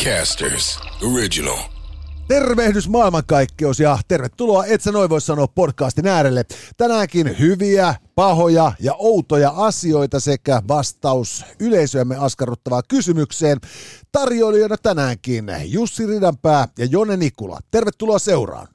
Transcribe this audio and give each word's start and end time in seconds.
Podcasters 0.00 0.80
Original. 1.14 1.58
Tervehdys 2.28 2.88
maailmankaikkeus 2.88 3.80
ja 3.80 3.98
tervetuloa 4.08 4.64
Et 4.64 4.80
sä 4.80 4.92
noin 4.92 5.10
voi 5.10 5.20
sanoa 5.20 5.46
podcastin 5.48 6.06
äärelle. 6.06 6.44
Tänäänkin 6.76 7.38
hyviä, 7.38 7.94
pahoja 8.14 8.72
ja 8.80 8.94
outoja 8.98 9.50
asioita 9.56 10.20
sekä 10.20 10.62
vastaus 10.68 11.44
yleisöämme 11.60 12.16
askarruttavaan 12.16 12.82
kysymykseen. 12.88 13.58
Tarjoilijoina 14.12 14.76
tänäänkin 14.76 15.46
Jussi 15.64 16.06
Ridanpää 16.06 16.68
ja 16.78 16.84
Jone 16.84 17.16
Nikula. 17.16 17.58
Tervetuloa 17.70 18.18
seuraan. 18.18 18.68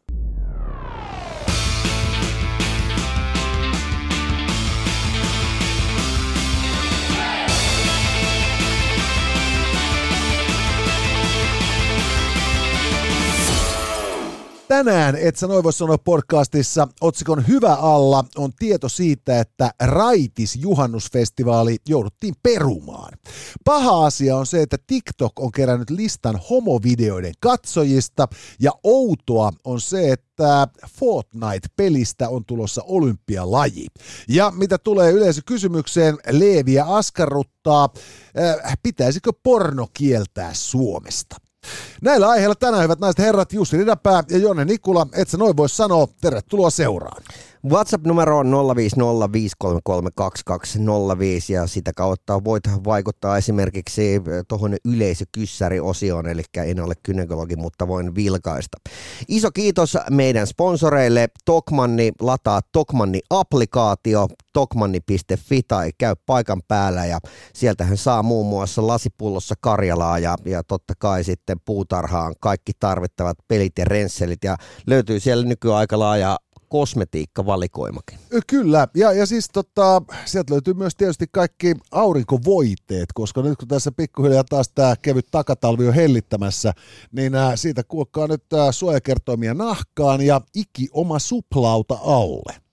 Tänään 14.76 15.16
Et 15.16 15.38
sä 15.38 15.48
noin 15.48 15.64
voi 15.64 15.74
sanoa 15.74 15.98
podcastissa 15.98 16.88
otsikon 17.02 17.48
Hyvä 17.48 17.74
alla 17.74 18.26
on 18.38 18.52
tieto 18.60 18.90
siitä, 18.90 19.40
että 19.40 19.72
Raitis 19.80 20.56
juhannusfestivaali 20.56 21.78
jouduttiin 21.88 22.34
perumaan. 22.44 23.14
Paha 23.66 24.06
asia 24.06 24.38
on 24.38 24.46
se, 24.46 24.62
että 24.62 24.78
TikTok 24.88 25.40
on 25.40 25.52
kerännyt 25.52 25.90
listan 25.90 26.40
homovideoiden 26.50 27.34
katsojista 27.40 28.28
ja 28.60 28.72
outoa 28.84 29.52
on 29.64 29.82
se, 29.82 30.12
että 30.12 30.68
Fortnite-pelistä 31.00 32.30
on 32.30 32.46
tulossa 32.46 32.82
olympialaji. 32.86 33.88
Ja 34.30 34.52
mitä 34.56 34.78
tulee 34.78 35.12
yleisökysymykseen, 35.12 36.18
Leeviä 36.32 36.86
askarruttaa, 36.86 37.90
äh, 38.40 38.78
pitäisikö 38.84 39.32
porno 39.44 39.88
kieltää 39.94 40.54
Suomesta? 40.54 41.45
Näillä 42.02 42.28
aiheilla 42.28 42.56
tänään, 42.56 42.84
hyvät 42.84 43.00
naiset 43.00 43.20
herrat, 43.20 43.54
Jussi 43.54 43.78
Ridapää 43.78 44.24
ja 44.30 44.38
Jonne 44.38 44.66
Nikula, 44.66 45.08
et 45.14 45.30
sä 45.30 45.38
noin 45.38 45.58
voi 45.58 45.70
sanoa, 45.70 46.08
tervetuloa 46.22 46.70
seuraan. 46.70 47.24
WhatsApp-numero 47.70 48.38
on 48.38 48.48
050533205 48.48 48.54
ja 51.50 51.68
sitä 51.68 51.92
kautta 51.96 52.44
voit 52.44 52.64
vaikuttaa 52.86 53.38
esimerkiksi 53.38 54.22
tuohon 54.48 54.76
yleisökyssäriosioon, 54.86 56.28
eli 56.28 56.42
en 56.58 56.80
ole 56.80 56.94
kynekologi, 57.04 57.56
mutta 57.56 57.88
voin 57.88 58.16
vilkaista. 58.16 58.78
Iso 59.28 59.52
kiitos 59.52 59.98
meidän 60.12 60.48
sponsoreille. 60.48 61.28
Tokmanni 61.46 62.12
lataa 62.22 62.62
Tokmanni-applikaatio 62.72 64.28
tokmanni.fi 64.54 65.64
tai 65.68 65.92
käy 65.98 66.16
paikan 66.26 66.62
päällä 66.68 67.06
ja 67.06 67.20
sieltähän 67.54 67.98
saa 67.98 68.24
muun 68.24 68.46
muassa 68.48 68.88
lasipullossa 68.88 69.56
Karjalaa 69.60 70.20
ja, 70.20 70.36
ja 70.46 70.64
totta 70.64 70.94
kai 71.00 71.24
sitten 71.24 71.58
puutarhaan 71.66 72.36
kaikki 72.40 72.72
tarvittavat 72.80 73.38
pelit 73.48 73.78
ja 73.78 73.86
rensselit 73.86 74.44
ja 74.44 74.58
löytyy 74.88 75.20
siellä 75.20 75.46
nykyaika 75.46 76.00
laaja 76.00 76.38
kosmetiikkavalikoimakin. 76.70 78.20
Kyllä, 78.48 78.88
ja, 78.96 79.12
ja 79.12 79.26
siis 79.26 79.50
tota, 79.54 80.02
sieltä 80.26 80.54
löytyy 80.54 80.74
myös 80.74 80.96
tietysti 80.96 81.26
kaikki 81.32 81.76
aurinkovoiteet, 81.92 83.14
koska 83.14 83.42
nyt 83.42 83.58
kun 83.58 83.68
tässä 83.68 83.92
pikkuhiljaa 83.92 84.44
taas 84.44 84.70
tämä 84.70 84.96
kevyt 85.02 85.28
takatalvi 85.32 85.88
on 85.88 85.94
hellittämässä, 85.94 86.74
niin 87.12 87.34
siitä 87.56 87.84
kuokkaa 87.84 88.28
nyt 88.28 88.44
suojakertoimia 88.72 89.54
nahkaan 89.54 90.22
ja 90.22 90.42
iki 90.56 90.88
oma 90.92 91.20
suplauta 91.20 91.98
alle. 92.02 92.65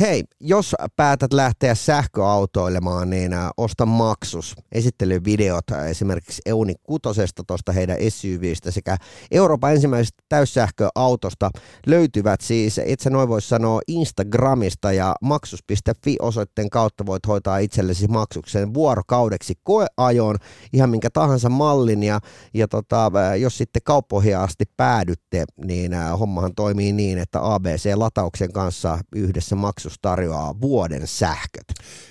Hei, 0.00 0.24
jos 0.40 0.74
päätät 0.96 1.32
lähteä 1.32 1.74
sähköautoilemaan, 1.74 3.10
niin 3.10 3.32
äh, 3.32 3.48
osta 3.56 3.86
maksus. 3.86 4.54
Esittelyvideot 4.72 5.70
äh, 5.72 5.86
esimerkiksi 5.86 6.42
Euni 6.46 6.74
Kutosesta 6.82 7.42
tuosta 7.46 7.72
heidän 7.72 7.96
SUVistä 8.08 8.70
sekä 8.70 8.96
Euroopan 9.30 9.72
ensimmäisestä 9.72 10.22
täyssähköautosta 10.28 11.50
löytyvät 11.86 12.40
siis, 12.40 12.78
et 12.78 13.00
sä 13.00 13.10
noin 13.10 13.28
voi 13.28 13.42
sanoa, 13.42 13.80
Instagramista 13.88 14.92
ja 14.92 15.14
maksus.fi 15.22 16.16
osoitteen 16.20 16.70
kautta 16.70 17.06
voit 17.06 17.26
hoitaa 17.26 17.58
itsellesi 17.58 18.08
maksuksen 18.08 18.74
vuorokaudeksi 18.74 19.54
koeajoon 19.62 20.36
ihan 20.72 20.90
minkä 20.90 21.10
tahansa 21.12 21.48
mallin 21.48 22.02
ja, 22.02 22.20
ja 22.54 22.68
tota, 22.68 23.06
äh, 23.06 23.40
jos 23.40 23.58
sitten 23.58 23.82
kauppoihin 23.84 24.38
asti 24.38 24.64
päädytte, 24.76 25.44
niin 25.64 25.92
hommahan 26.18 26.54
toimii 26.54 26.92
niin, 26.92 27.18
että 27.18 27.54
ABC-latauksen 27.54 28.52
kanssa 28.52 28.98
yhdessä 29.14 29.45
maksus 29.54 29.86
Lexus 29.86 29.98
tarjoaa 30.02 30.60
vuoden 30.60 31.06
sähköt. 31.06 31.64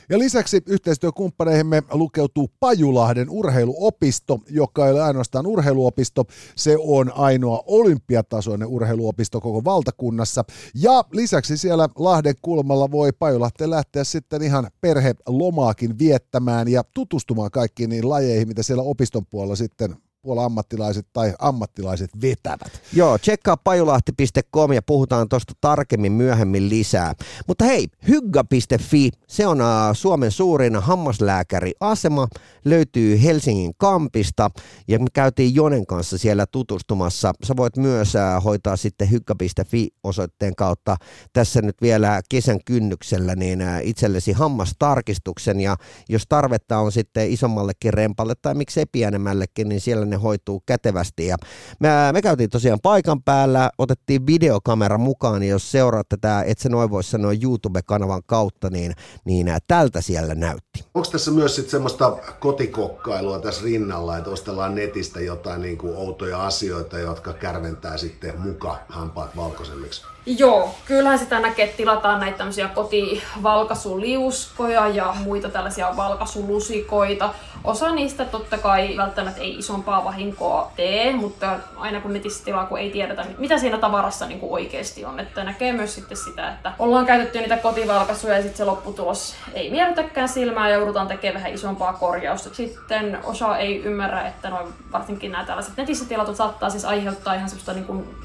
Ja 0.10 0.20
lisäksi 0.20 0.62
yhteistyökumppaneihimme 0.68 1.84
lukeutuu 1.92 2.52
Pajulahden 2.60 3.30
urheiluopisto, 3.30 4.40
joka 4.50 4.86
ei 4.86 4.92
ole 4.92 5.04
ainoastaan 5.04 5.48
urheiluopisto, 5.48 6.24
se 6.56 6.78
on 6.80 7.12
ainoa 7.16 7.64
olympiatasoinen 7.66 8.68
urheiluopisto 8.68 9.42
koko 9.42 9.64
valtakunnassa. 9.64 10.44
Ja 10.76 11.04
lisäksi 11.12 11.58
siellä 11.58 11.90
Lahden 11.96 12.36
kulmalla 12.42 12.92
voi 12.92 13.12
Pajulahteen 13.12 13.70
lähteä 13.70 14.04
sitten 14.04 14.42
ihan 14.42 14.68
perhelomaakin 14.82 16.00
viettämään 16.00 16.68
ja 16.68 16.84
tutustumaan 16.94 17.52
kaikkiin 17.52 17.90
niin 17.90 18.10
lajeihin, 18.10 18.48
mitä 18.48 18.64
siellä 18.64 18.84
opiston 18.84 19.26
puolella 19.26 19.56
sitten 19.56 19.96
puola-ammattilaiset 20.26 21.08
tai 21.14 21.34
ammattilaiset 21.40 22.10
vetävät. 22.22 22.82
Joo, 22.94 23.18
tsekkaa 23.18 23.58
pajulahti.com 23.58 24.74
ja 24.74 24.82
puhutaan 24.82 25.30
tuosta 25.30 25.54
tarkemmin 25.62 26.12
myöhemmin 26.12 26.70
lisää. 26.70 27.14
Mutta 27.48 27.66
hei, 27.66 27.88
hygga.fi, 28.08 29.10
se 29.28 29.48
on 29.48 29.58
Suomen 29.94 30.32
suurin 30.32 30.76
hammaslääkäriasema, 30.76 32.28
löytyy 32.66 33.24
Helsingin 33.24 33.74
kampista 33.78 34.50
ja 34.88 35.00
me 35.00 35.06
käytiin 35.14 35.56
Jonen 35.56 35.86
kanssa 35.86 36.18
siellä 36.18 36.46
tutustumassa. 36.46 37.34
Sä 37.44 37.54
voit 37.58 37.78
myös 37.78 38.14
hoitaa 38.44 38.76
sitten 38.76 39.12
hygga.fi 39.12 39.90
osoitteen 40.04 40.56
kautta 40.56 40.98
tässä 41.34 41.62
nyt 41.62 41.76
vielä 41.82 42.22
kesän 42.30 42.60
kynnyksellä 42.66 43.36
niin 43.36 43.60
itsellesi 43.82 44.32
hammastarkistuksen 44.32 45.62
ja 45.62 45.76
jos 46.10 46.24
tarvetta 46.30 46.78
on 46.78 46.92
sitten 46.92 47.32
isommallekin 47.32 47.94
rempalle 47.94 48.34
tai 48.42 48.56
miksei 48.56 48.86
pienemmällekin, 48.92 49.70
niin 49.70 49.82
siellä 49.82 50.06
ne 50.06 50.15
ne 50.16 50.22
hoituu 50.22 50.64
kätevästi. 50.66 51.28
Ja 51.28 51.38
me, 51.80 51.90
me 52.12 52.22
käytiin 52.22 52.50
tosiaan 52.50 52.80
paikan 52.84 53.24
päällä, 53.24 53.70
otettiin 53.78 54.28
videokamera 54.28 54.98
mukaan, 54.98 55.40
niin 55.42 55.50
jos 55.50 55.72
seuraat 55.72 56.10
tätä, 56.10 56.44
et 56.44 56.60
se 56.60 56.70
noin 56.70 56.90
voisi 56.90 57.10
sanoa 57.10 57.32
YouTube-kanavan 57.44 58.22
kautta, 58.26 58.70
niin, 58.70 58.94
niin 59.26 59.48
tältä 59.68 60.02
siellä 60.02 60.36
näytti. 60.36 60.86
Onko 60.94 61.10
tässä 61.12 61.32
myös 61.32 61.56
sitten 61.56 61.72
semmoista 61.72 62.18
kotikokkailua 62.40 63.40
tässä 63.40 63.64
rinnalla, 63.64 64.18
että 64.18 64.30
ostellaan 64.30 64.76
netistä 64.76 65.20
jotain 65.20 65.62
niin 65.62 65.78
kuin 65.78 65.96
outoja 65.96 66.46
asioita, 66.46 67.00
jotka 67.00 67.34
kärventää 67.34 67.98
sitten 67.98 68.42
muka 68.42 68.78
hampaat 68.90 69.36
valkoisemmiksi? 69.36 70.15
Joo, 70.26 70.76
kyllähän 70.86 71.20
sitä 71.20 71.40
näkee, 71.40 71.66
että 71.66 71.78
tilataan 71.78 72.20
näitä 72.20 72.38
tämmöisiä 72.38 72.68
kotivalkasuliuskoja 72.68 74.88
ja 74.88 75.16
muita 75.24 75.50
tällaisia 75.50 75.98
valkasulusikoita. 75.98 77.34
Osa 77.64 77.92
niistä 77.92 78.26
totta 78.26 78.58
kai 78.58 78.98
välttämättä 78.98 79.42
ei 79.42 79.58
isompaa 79.58 80.04
vahinkoa 80.04 80.72
tee, 80.76 81.14
mutta 81.14 81.60
aina 81.78 82.02
kun 82.02 82.14
netissä 82.14 82.46
tilaa, 82.46 82.66
kun 82.66 82.80
ei 82.80 82.92
tiedetä, 82.92 83.26
mitä 83.38 83.58
siinä 83.58 83.78
tavarassa 83.78 84.26
niin 84.26 84.40
oikeasti 84.42 85.06
on. 85.06 85.20
Että 85.20 85.44
näkee 85.44 85.74
myös 85.74 85.96
sitten 85.96 86.18
sitä, 86.18 86.52
että 86.52 86.74
ollaan 86.80 87.06
käytetty 87.06 87.40
niitä 87.40 87.58
kotivalkasuja 87.58 88.36
ja 88.36 88.42
sitten 88.42 88.58
se 88.58 88.66
lopputulos 88.66 89.36
ei 89.54 89.72
miellytäkään 89.72 90.30
silmää 90.30 90.70
ja 90.70 90.76
joudutaan 90.76 91.08
tekemään 91.08 91.36
vähän 91.36 91.54
isompaa 91.54 91.94
korjausta. 91.94 92.56
Sitten 92.56 93.20
osa 93.24 93.58
ei 93.58 93.84
ymmärrä, 93.84 94.28
että 94.28 94.50
noin 94.50 94.68
varsinkin 94.92 95.32
nämä 95.32 95.46
tällaiset 95.46 95.78
netissä 95.78 96.06
tilatut 96.06 96.36
saattaa 96.36 96.70
siis 96.70 96.86
aiheuttaa 96.86 97.34
ihan 97.34 97.50
semmoista 97.50 97.74
niin 97.74 97.86
kuin 97.86 98.16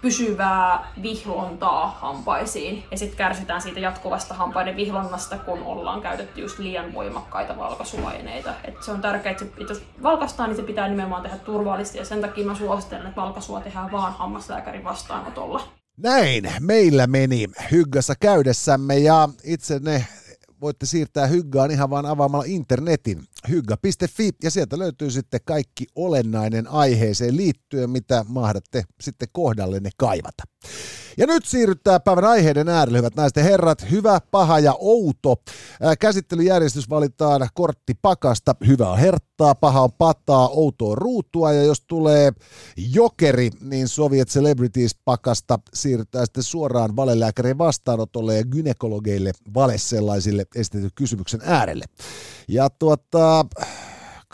pysyvää 0.00 0.92
vihlontaa 1.34 1.98
hampaisiin. 2.00 2.84
Ja 2.90 2.98
sitten 2.98 3.16
kärsitään 3.16 3.62
siitä 3.62 3.80
jatkuvasta 3.80 4.34
hampaiden 4.34 4.76
vihlonnasta, 4.76 5.38
kun 5.38 5.62
ollaan 5.62 6.02
käytetty 6.02 6.40
just 6.40 6.58
liian 6.58 6.94
voimakkaita 6.94 7.56
valkasuaineita. 7.58 8.54
Et 8.64 8.82
se 8.82 8.90
on 8.90 9.00
tärkeää, 9.00 9.32
että 9.32 9.72
jos 9.72 9.82
valkastaan, 10.02 10.48
niin 10.48 10.56
se 10.56 10.62
pitää 10.62 10.88
nimenomaan 10.88 11.22
tehdä 11.22 11.36
turvallisesti. 11.36 11.98
Ja 11.98 12.04
sen 12.04 12.20
takia 12.20 12.46
mä 12.46 12.54
suosittelen, 12.54 13.06
että 13.06 13.20
valkasua 13.20 13.60
tehdään 13.60 13.92
vaan 13.92 14.12
hammaslääkärin 14.12 14.84
vastaanotolla. 14.84 15.68
Näin 15.96 16.52
meillä 16.60 17.06
meni 17.06 17.46
Hyggassa 17.70 18.14
käydessämme 18.20 18.98
ja 18.98 19.28
itse 19.44 19.78
ne 19.78 20.06
voitte 20.60 20.86
siirtää 20.86 21.26
Hyggaan 21.26 21.70
ihan 21.70 21.90
vaan 21.90 22.06
avaamalla 22.06 22.44
internetin 22.46 23.22
hygga.fi 23.50 24.30
ja 24.42 24.50
sieltä 24.50 24.78
löytyy 24.78 25.10
sitten 25.10 25.40
kaikki 25.44 25.86
olennainen 25.94 26.68
aiheeseen 26.68 27.36
liittyen, 27.36 27.90
mitä 27.90 28.24
mahdatte 28.28 28.84
sitten 29.00 29.28
kohdallenne 29.32 29.90
kaivata. 29.96 30.42
Ja 31.18 31.26
nyt 31.26 31.44
siirrytään 31.44 32.02
päivän 32.02 32.24
aiheiden 32.24 32.68
äärelle, 32.68 32.98
hyvät 32.98 33.16
naiset 33.16 33.36
ja 33.36 33.42
herrat. 33.42 33.90
Hyvä, 33.90 34.20
paha 34.30 34.58
ja 34.58 34.74
outo. 34.78 35.36
Käsittelyjärjestys 36.00 36.90
valitaan 36.90 37.48
kortti 37.54 37.94
pakasta. 38.02 38.54
Hyvä 38.66 38.90
on 38.90 38.98
herttaa, 38.98 39.54
paha 39.54 39.80
on 39.80 39.92
pataa, 39.92 40.48
outo 40.48 40.90
on 40.90 40.98
ruutua. 40.98 41.52
Ja 41.52 41.62
jos 41.62 41.80
tulee 41.86 42.32
jokeri, 42.76 43.50
niin 43.60 43.88
Soviet 43.88 44.28
Celebrities 44.28 44.96
pakasta 45.04 45.58
siirrytään 45.74 46.26
sitten 46.26 46.42
suoraan 46.42 46.96
valelääkärin 46.96 47.58
vastaanotolle 47.58 48.36
ja 48.36 48.44
gynekologeille 48.44 49.32
vale 49.54 49.78
sellaisille 49.78 50.44
esitetyn 50.56 50.90
kysymyksen 50.94 51.40
äärelle. 51.44 51.84
Ja 52.48 52.70
tuota, 52.70 53.33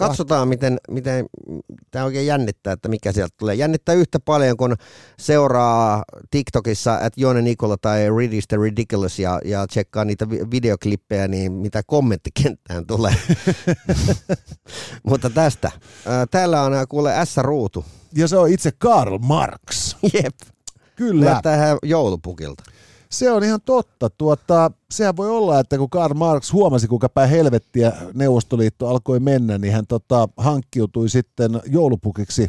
Katsotaan, 0.00 0.48
miten, 0.48 0.78
miten 0.90 1.26
tämä 1.90 2.04
oikein 2.04 2.26
jännittää, 2.26 2.72
että 2.72 2.88
mikä 2.88 3.12
sieltä 3.12 3.34
tulee. 3.38 3.54
Jännittää 3.54 3.94
yhtä 3.94 4.20
paljon, 4.20 4.56
kun 4.56 4.76
seuraa 5.18 6.02
TikTokissa, 6.30 7.00
että 7.00 7.20
Joone 7.20 7.42
Nikola 7.42 7.76
tai 7.76 8.10
Read 8.16 8.42
the 8.48 8.56
Ridiculous 8.56 9.18
ja, 9.18 9.40
ja 9.44 9.66
tsekkaa 9.66 10.04
niitä 10.04 10.28
videoklippejä, 10.30 11.28
niin 11.28 11.52
mitä 11.52 11.82
kommenttikenttään 11.86 12.86
tulee. 12.86 13.14
Mutta 15.08 15.30
tästä. 15.30 15.70
Täällä 16.30 16.62
on 16.62 16.72
kuule 16.88 17.12
S-ruutu. 17.24 17.84
Ja 18.14 18.28
se 18.28 18.36
on 18.36 18.48
itse 18.48 18.70
Karl 18.78 19.18
Marx. 19.18 19.96
Jep. 20.14 20.36
Kyllä. 20.96 21.30
Näyttää 21.30 21.76
joulupukilta. 21.82 22.62
Se 23.12 23.30
on 23.30 23.44
ihan 23.44 23.60
totta. 23.64 24.10
Tuota, 24.10 24.70
sehän 24.90 25.16
voi 25.16 25.30
olla, 25.30 25.60
että 25.60 25.78
kun 25.78 25.90
Karl 25.90 26.14
Marx 26.14 26.52
huomasi, 26.52 26.88
kuinka 26.88 27.08
päin 27.08 27.30
helvettiä 27.30 27.92
Neuvostoliitto 28.14 28.88
alkoi 28.88 29.20
mennä, 29.20 29.58
niin 29.58 29.72
hän 29.72 29.86
tota, 29.86 30.28
hankkiutui 30.36 31.08
sitten 31.08 31.60
joulupukiksi 31.66 32.48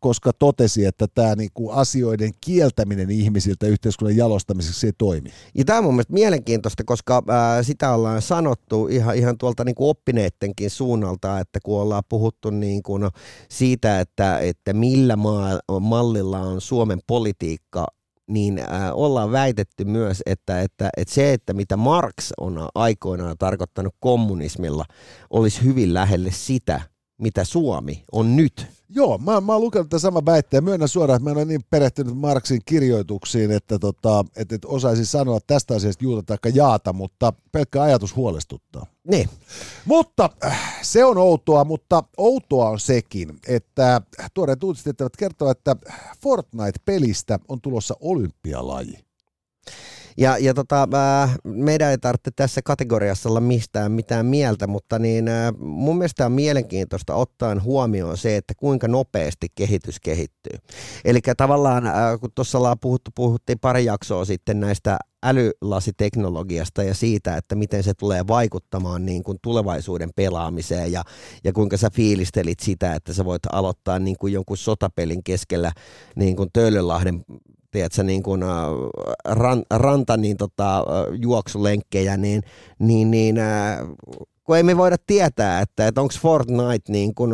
koska 0.00 0.32
totesi, 0.32 0.84
että 0.84 1.06
tämä 1.14 1.34
niinku 1.34 1.70
asioiden 1.70 2.30
kieltäminen 2.40 3.10
ihmisiltä 3.10 3.66
yhteiskunnan 3.66 4.16
jalostamiseksi 4.16 4.86
ei 4.86 4.92
toimi. 4.98 5.30
Ja 5.54 5.64
tämä 5.64 5.78
on 5.78 5.84
mun 5.84 5.94
mielestä 5.94 6.12
mielenkiintoista, 6.12 6.84
koska 6.84 7.22
ää, 7.28 7.62
sitä 7.62 7.94
ollaan 7.94 8.22
sanottu 8.22 8.88
ihan, 8.88 9.16
ihan 9.16 9.38
tuolta 9.38 9.64
niinku 9.64 9.88
oppineettenkin 9.88 10.70
suunnalta, 10.70 11.38
että 11.38 11.58
kun 11.62 11.80
ollaan 11.80 12.02
puhuttu 12.08 12.50
niinku, 12.50 12.98
no, 12.98 13.10
siitä, 13.48 14.00
että, 14.00 14.38
että 14.38 14.72
millä 14.72 15.16
maa, 15.16 15.58
mallilla 15.80 16.38
on 16.38 16.60
Suomen 16.60 16.98
politiikka 17.06 17.86
niin 18.28 18.58
äh, 18.58 18.66
ollaan 18.92 19.32
väitetty 19.32 19.84
myös, 19.84 20.22
että, 20.26 20.60
että, 20.60 20.90
että 20.96 21.14
se, 21.14 21.32
että 21.32 21.52
mitä 21.52 21.76
Marx 21.76 22.30
on 22.40 22.68
aikoinaan 22.74 23.38
tarkoittanut 23.38 23.94
kommunismilla, 24.00 24.84
olisi 25.30 25.64
hyvin 25.64 25.94
lähelle 25.94 26.30
sitä, 26.30 26.80
mitä 27.22 27.44
Suomi 27.44 28.04
on 28.12 28.36
nyt. 28.36 28.66
Joo, 28.88 29.18
mä, 29.18 29.40
mä 29.40 29.52
oon 29.52 29.62
lukenut 29.62 29.88
tämän 29.88 30.00
saman 30.00 30.26
väitteen. 30.26 30.64
Myönnän 30.64 30.88
suoraan, 30.88 31.16
että 31.16 31.24
mä 31.24 31.30
en 31.30 31.36
ole 31.36 31.44
niin 31.44 31.64
perehtynyt 31.70 32.16
Marksin 32.16 32.60
kirjoituksiin, 32.64 33.50
että, 33.50 33.78
tota, 33.78 34.24
että, 34.36 34.54
että 34.54 34.68
osaisin 34.68 35.06
sanoa 35.06 35.38
tästä 35.46 35.74
asiasta 35.74 36.04
juuta 36.04 36.22
tai 36.22 36.52
jaata, 36.54 36.92
mutta 36.92 37.32
pelkkä 37.52 37.82
ajatus 37.82 38.16
huolestuttaa. 38.16 38.86
Niin. 39.08 39.28
Mutta 39.84 40.30
äh, 40.44 40.78
se 40.82 41.04
on 41.04 41.18
outoa, 41.18 41.64
mutta 41.64 42.04
outoa 42.16 42.68
on 42.68 42.80
sekin, 42.80 43.38
että 43.48 44.00
tuoreet 44.34 44.64
uutiset 44.64 44.96
kertovat, 45.18 45.58
että 45.58 45.76
Fortnite-pelistä 46.22 47.38
on 47.48 47.60
tulossa 47.60 47.96
olympialaji. 48.00 48.98
Ja, 50.18 50.38
ja 50.38 50.54
tota, 50.54 50.88
äh, 50.94 51.34
meidän 51.44 51.90
ei 51.90 51.98
tarvitse 51.98 52.30
tässä 52.36 52.60
kategoriassa 52.64 53.28
olla 53.28 53.40
mistään 53.40 53.92
mitään 53.92 54.26
mieltä, 54.26 54.66
mutta 54.66 54.98
niin, 54.98 55.28
äh, 55.28 55.52
mun 55.58 55.98
mielestä 55.98 56.26
on 56.26 56.32
mielenkiintoista 56.32 57.14
ottaen 57.14 57.62
huomioon 57.62 58.16
se, 58.16 58.36
että 58.36 58.54
kuinka 58.56 58.88
nopeasti 58.88 59.46
kehitys 59.54 60.00
kehittyy. 60.00 60.58
Eli 61.04 61.20
tavallaan, 61.36 61.86
äh, 61.86 61.94
kun 62.20 62.30
tuossa 62.34 62.58
ollaan 62.58 62.78
puhuttu, 62.78 63.10
puhuttiin 63.14 63.58
pari 63.58 63.84
jaksoa 63.84 64.24
sitten 64.24 64.60
näistä 64.60 64.98
älylasiteknologiasta 65.22 66.82
ja 66.82 66.94
siitä, 66.94 67.36
että 67.36 67.54
miten 67.54 67.82
se 67.82 67.94
tulee 67.94 68.26
vaikuttamaan 68.26 69.06
niin 69.06 69.22
kuin 69.22 69.38
tulevaisuuden 69.42 70.10
pelaamiseen 70.16 70.92
ja, 70.92 71.02
ja 71.44 71.52
kuinka 71.52 71.76
sä 71.76 71.90
fiilistelit 71.90 72.60
sitä, 72.60 72.94
että 72.94 73.12
sä 73.12 73.24
voit 73.24 73.42
aloittaa 73.52 73.98
niin 73.98 74.16
kuin 74.20 74.32
jonkun 74.32 74.56
sotapelin 74.56 75.24
keskellä 75.24 75.72
niin 76.16 76.36
kuin 76.36 76.48
Töölönlahden 76.52 77.24
tiedätkö, 77.72 78.02
niin 78.02 78.22
kuin, 78.22 78.42
äh, 78.42 78.48
ran, 79.24 79.62
ranta 79.70 80.16
niin 80.16 80.36
tota, 80.36 80.78
äh, 80.78 80.84
juoksulenkkejä, 81.22 82.16
niin, 82.16 82.42
niin, 82.78 83.10
niin 83.10 83.38
äh, 83.38 83.78
kun 84.44 84.56
ei 84.56 84.62
me 84.62 84.76
voida 84.76 84.96
tietää, 85.06 85.60
että, 85.60 85.86
että 85.86 86.00
onko 86.00 86.14
Fortnite 86.20 86.92
niin 86.92 87.14
kuin, 87.14 87.32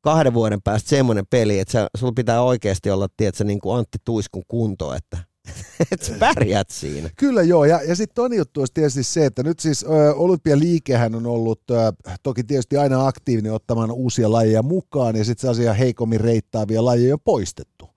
kahden 0.00 0.34
vuoden 0.34 0.62
päästä 0.62 0.88
semmoinen 0.88 1.24
peli, 1.30 1.58
että 1.58 1.88
sulla 1.96 2.12
pitää 2.16 2.42
oikeasti 2.42 2.90
olla 2.90 3.08
tiedätkö, 3.16 3.44
niin 3.44 3.60
kuin 3.60 3.78
Antti 3.78 3.98
Tuiskun 4.04 4.42
kunto, 4.48 4.94
että 4.94 5.18
että 5.92 6.06
sä 6.06 6.12
pärjät 6.18 6.70
siinä. 6.70 7.10
Kyllä 7.16 7.42
joo, 7.42 7.64
ja, 7.64 7.80
ja 7.82 7.96
sitten 7.96 8.14
toinen 8.14 8.36
juttu 8.36 8.60
olisi 8.60 8.74
tietysti 8.74 9.02
se, 9.02 9.26
että 9.26 9.42
nyt 9.42 9.60
siis 9.60 9.84
olympialiikehän 10.14 11.14
on 11.14 11.26
ollut 11.26 11.60
ö, 11.70 11.74
toki 12.22 12.44
tietysti 12.44 12.76
aina 12.76 13.06
aktiivinen 13.06 13.52
ottamaan 13.52 13.90
uusia 13.90 14.32
lajeja 14.32 14.62
mukaan, 14.62 15.16
ja 15.16 15.24
sitten 15.24 15.40
sellaisia 15.40 15.72
heikommin 15.72 16.20
reittaavia 16.20 16.84
lajeja 16.84 17.14
on 17.14 17.20
poistettu. 17.24 17.87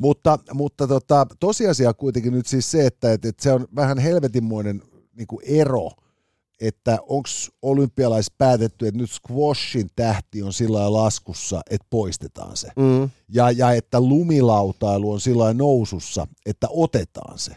Mutta, 0.00 0.38
mutta 0.54 0.86
tota, 0.86 1.26
tosiasia 1.40 1.94
kuitenkin 1.94 2.32
nyt 2.32 2.46
siis 2.46 2.70
se, 2.70 2.86
että, 2.86 3.12
että, 3.12 3.28
että 3.28 3.42
se 3.42 3.52
on 3.52 3.68
vähän 3.76 3.98
helvetinmoinen 3.98 4.82
niin 5.16 5.26
kuin 5.26 5.42
ero, 5.46 5.90
että 6.60 6.98
onko 7.08 7.28
olympialais 7.62 8.30
päätetty, 8.38 8.86
että 8.86 9.00
nyt 9.00 9.10
squashin 9.10 9.88
tähti 9.96 10.42
on 10.42 10.52
sillä 10.52 10.92
laskussa, 10.92 11.60
että 11.70 11.86
poistetaan 11.90 12.56
se. 12.56 12.68
Mm. 12.76 13.10
Ja, 13.28 13.50
ja 13.50 13.72
että 13.72 14.00
lumilautailu 14.00 15.12
on 15.12 15.20
sillä 15.20 15.54
nousussa, 15.54 16.26
että 16.46 16.66
otetaan 16.70 17.38
se. 17.38 17.56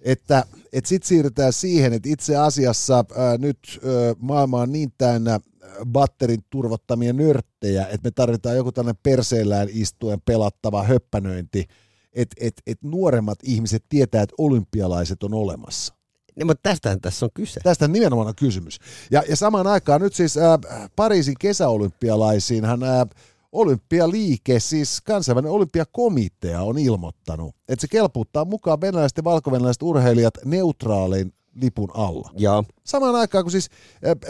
Että, 0.00 0.44
että 0.72 0.88
sitten 0.88 1.08
siirrytään 1.08 1.52
siihen, 1.52 1.92
että 1.92 2.08
itse 2.08 2.36
asiassa 2.36 3.04
ää, 3.16 3.38
nyt 3.38 3.58
ää, 3.74 4.14
maailma 4.18 4.60
on 4.60 4.72
niin 4.72 4.92
täynnä 4.98 5.40
batterin 5.86 6.44
turvottamia 6.50 7.12
nörttejä, 7.12 7.86
että 7.86 8.08
me 8.08 8.10
tarvitaan 8.10 8.56
joku 8.56 8.72
tällainen 8.72 9.00
perseellään 9.02 9.68
istuen 9.70 10.20
pelattava 10.24 10.82
höppänöinti, 10.82 11.66
että 12.12 12.36
et, 12.40 12.54
et 12.66 12.78
nuoremmat 12.82 13.38
ihmiset 13.42 13.84
tietää, 13.88 14.22
että 14.22 14.34
olympialaiset 14.38 15.22
on 15.22 15.34
olemassa. 15.34 15.94
Niin, 16.36 16.46
mutta 16.46 16.68
tästähän 16.70 17.00
tässä 17.00 17.26
on 17.26 17.30
kyse. 17.34 17.60
Tästä 17.60 17.88
nimenomaan 17.88 18.28
on 18.28 18.34
kysymys. 18.34 18.78
Ja, 19.10 19.22
ja 19.28 19.36
samaan 19.36 19.66
aikaan 19.66 20.00
nyt 20.00 20.14
siis 20.14 20.36
ää, 20.36 20.58
Pariisin 20.96 21.34
kesäolympialaisiinhan 21.38 22.82
ää, 22.82 23.06
olympialiike, 23.52 24.60
siis 24.60 25.00
kansainvälinen 25.00 25.52
olympiakomitea 25.52 26.62
on 26.62 26.78
ilmoittanut, 26.78 27.54
että 27.68 27.80
se 27.80 27.88
kelpuuttaa 27.88 28.44
mukaan 28.44 28.80
venäläiset 28.80 29.16
ja 29.16 29.24
valkovenäläiset 29.24 29.82
urheilijat 29.82 30.34
neutraaliin 30.44 31.32
lipun 31.54 31.90
alla. 31.94 32.30
Ja. 32.36 32.64
Samaan 32.84 33.14
aikaan, 33.14 33.44
kun 33.44 33.50
siis 33.50 33.68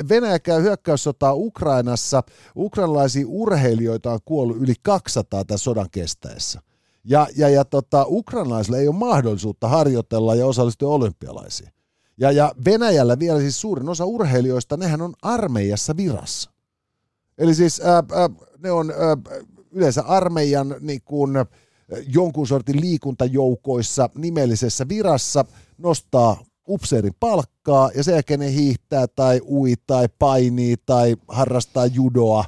Venäjä 0.09 0.39
käy 0.39 0.63
hyökkäyssotaa 0.63 1.35
Ukrainassa, 1.35 2.23
ukrainalaisia 2.57 3.27
urheilijoita 3.29 4.13
on 4.13 4.21
kuollut 4.25 4.57
yli 4.57 4.75
200 4.83 5.45
tämän 5.45 5.59
sodan 5.59 5.91
kestäessä. 5.91 6.61
Ja, 7.05 7.27
ja, 7.37 7.49
ja 7.49 7.65
tota, 7.65 8.05
ukrainalaisilla 8.09 8.79
ei 8.79 8.89
ole 8.89 8.97
mahdollisuutta 8.97 9.69
harjoitella 9.69 10.35
ja 10.35 10.47
osallistua 10.47 10.95
olympialaisiin. 10.95 11.71
Ja, 12.19 12.31
ja 12.31 12.53
Venäjällä 12.65 13.19
vielä 13.19 13.41
siis 13.41 13.61
suurin 13.61 13.89
osa 13.89 14.05
urheilijoista, 14.05 14.77
nehän 14.77 15.03
on 15.03 15.15
armeijassa 15.23 15.97
virassa. 15.97 16.51
Eli 17.39 17.55
siis 17.55 17.81
ää, 17.81 17.95
ää, 17.95 18.29
ne 18.59 18.71
on 18.71 18.91
ää, 18.91 19.17
yleensä 19.71 20.03
armeijan 20.03 20.75
niin 20.81 21.03
kuin, 21.05 21.37
jonkun 22.15 22.47
sortin 22.47 22.81
liikuntajoukoissa 22.81 24.11
nimellisessä 24.15 24.89
virassa, 24.89 25.45
nostaa 25.79 26.45
upseerin 26.69 27.15
palkkaa 27.21 27.91
ja 27.95 28.05
sen 28.05 28.13
jälkeen 28.13 28.41
ne 28.41 28.53
hiihtää 28.53 29.07
tai 29.07 29.41
ui 29.51 29.75
tai 29.87 30.09
painii 30.19 30.77
tai 30.87 31.17
harrastaa 31.29 31.87
judoa 31.87 32.45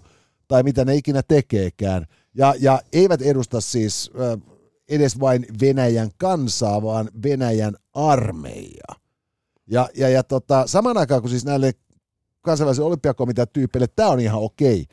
tai 0.48 0.62
mitä 0.62 0.84
ne 0.84 0.94
ikinä 0.94 1.22
tekeekään. 1.22 2.06
Ja, 2.34 2.54
ja 2.60 2.82
eivät 2.92 3.22
edusta 3.22 3.60
siis 3.60 4.10
äh, 4.20 4.54
edes 4.88 5.20
vain 5.20 5.46
Venäjän 5.60 6.10
kansaa, 6.16 6.82
vaan 6.82 7.10
Venäjän 7.22 7.76
armeijaa. 7.92 8.96
Ja, 9.66 9.88
ja, 9.96 10.08
ja 10.08 10.22
tota, 10.22 10.66
saman 10.66 10.96
aikaan, 10.96 11.20
kun 11.20 11.30
siis 11.30 11.44
näille 11.44 11.72
kansainvälisen 12.42 12.84
olympiakomitean 12.84 13.48
tyypeille 13.52 13.86
tämä 13.96 14.08
on 14.08 14.20
ihan 14.20 14.42
okei, 14.42 14.86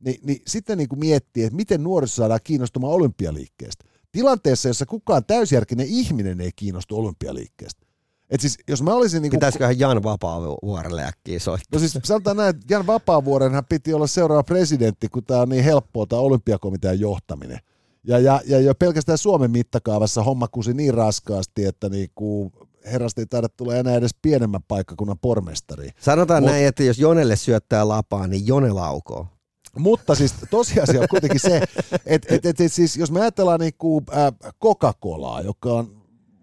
niin, 0.00 0.20
niin 0.22 0.42
sitten 0.46 0.78
niin 0.78 0.88
kuin 0.88 0.98
miettii, 0.98 1.44
että 1.44 1.56
miten 1.56 1.82
nuoriso 1.82 2.14
saadaan 2.14 2.40
kiinnostumaan 2.44 2.92
olympialiikkeestä. 2.92 3.84
Tilanteessa, 4.12 4.68
jossa 4.68 4.86
kukaan 4.86 5.24
täysjärkinen 5.24 5.86
ihminen 5.88 6.40
ei 6.40 6.50
kiinnostu 6.56 6.98
olympialiikkeestä. 6.98 7.87
Et 8.30 8.40
siis, 8.40 8.58
jos 8.68 8.82
mä 8.82 8.94
olisin... 8.94 9.22
Niin 9.22 9.30
Pitäisiköhän 9.30 9.78
Jan 9.78 10.02
Vapaavuorelle 10.02 11.04
äkkiä 11.04 11.38
soittaa? 11.38 11.68
No 11.72 11.78
siis 11.78 11.98
sanotaan 12.04 12.36
näin, 12.36 12.50
että 12.50 12.74
Jan 12.74 12.86
Vapaavuorenhan 12.86 13.64
piti 13.68 13.94
olla 13.94 14.06
seuraava 14.06 14.42
presidentti, 14.42 15.08
kun 15.08 15.24
tämä 15.24 15.40
on 15.40 15.48
niin 15.48 15.64
helppoa 15.64 16.06
tämä 16.06 16.22
olympiakomitean 16.22 17.00
johtaminen. 17.00 17.58
Ja, 18.04 18.18
ja, 18.18 18.40
ja 18.46 18.60
jo 18.60 18.74
pelkästään 18.74 19.18
Suomen 19.18 19.50
mittakaavassa 19.50 20.22
homma 20.22 20.48
kusi 20.48 20.74
niin 20.74 20.94
raskaasti, 20.94 21.64
että 21.64 21.88
niinku 21.88 22.52
herrasta 22.84 23.20
ei 23.20 23.26
taida 23.26 23.48
tulla 23.48 23.76
enää 23.76 23.94
edes 23.94 24.14
pienemmän 24.22 24.62
paikkakunnan 24.68 25.18
pormestari. 25.18 25.90
Sanotaan 26.00 26.42
Mut, 26.42 26.50
näin, 26.50 26.66
että 26.66 26.82
jos 26.82 26.98
Jonelle 26.98 27.36
syöttää 27.36 27.88
lapaa, 27.88 28.26
niin 28.26 28.46
Jone 28.46 28.72
laukoo. 28.72 29.26
Mutta 29.78 30.14
siis 30.14 30.34
tosiasia 30.50 31.00
on 31.00 31.08
kuitenkin 31.10 31.40
se, 31.40 31.56
että 32.06 32.34
et, 32.34 32.46
et, 32.46 32.60
et, 32.60 32.72
siis 32.72 32.96
jos 32.96 33.10
me 33.10 33.20
ajatellaan 33.20 33.60
niinku, 33.60 34.02
äh, 34.16 34.32
Coca-Colaa, 34.64 35.44
joka 35.44 35.72
on 35.72 35.97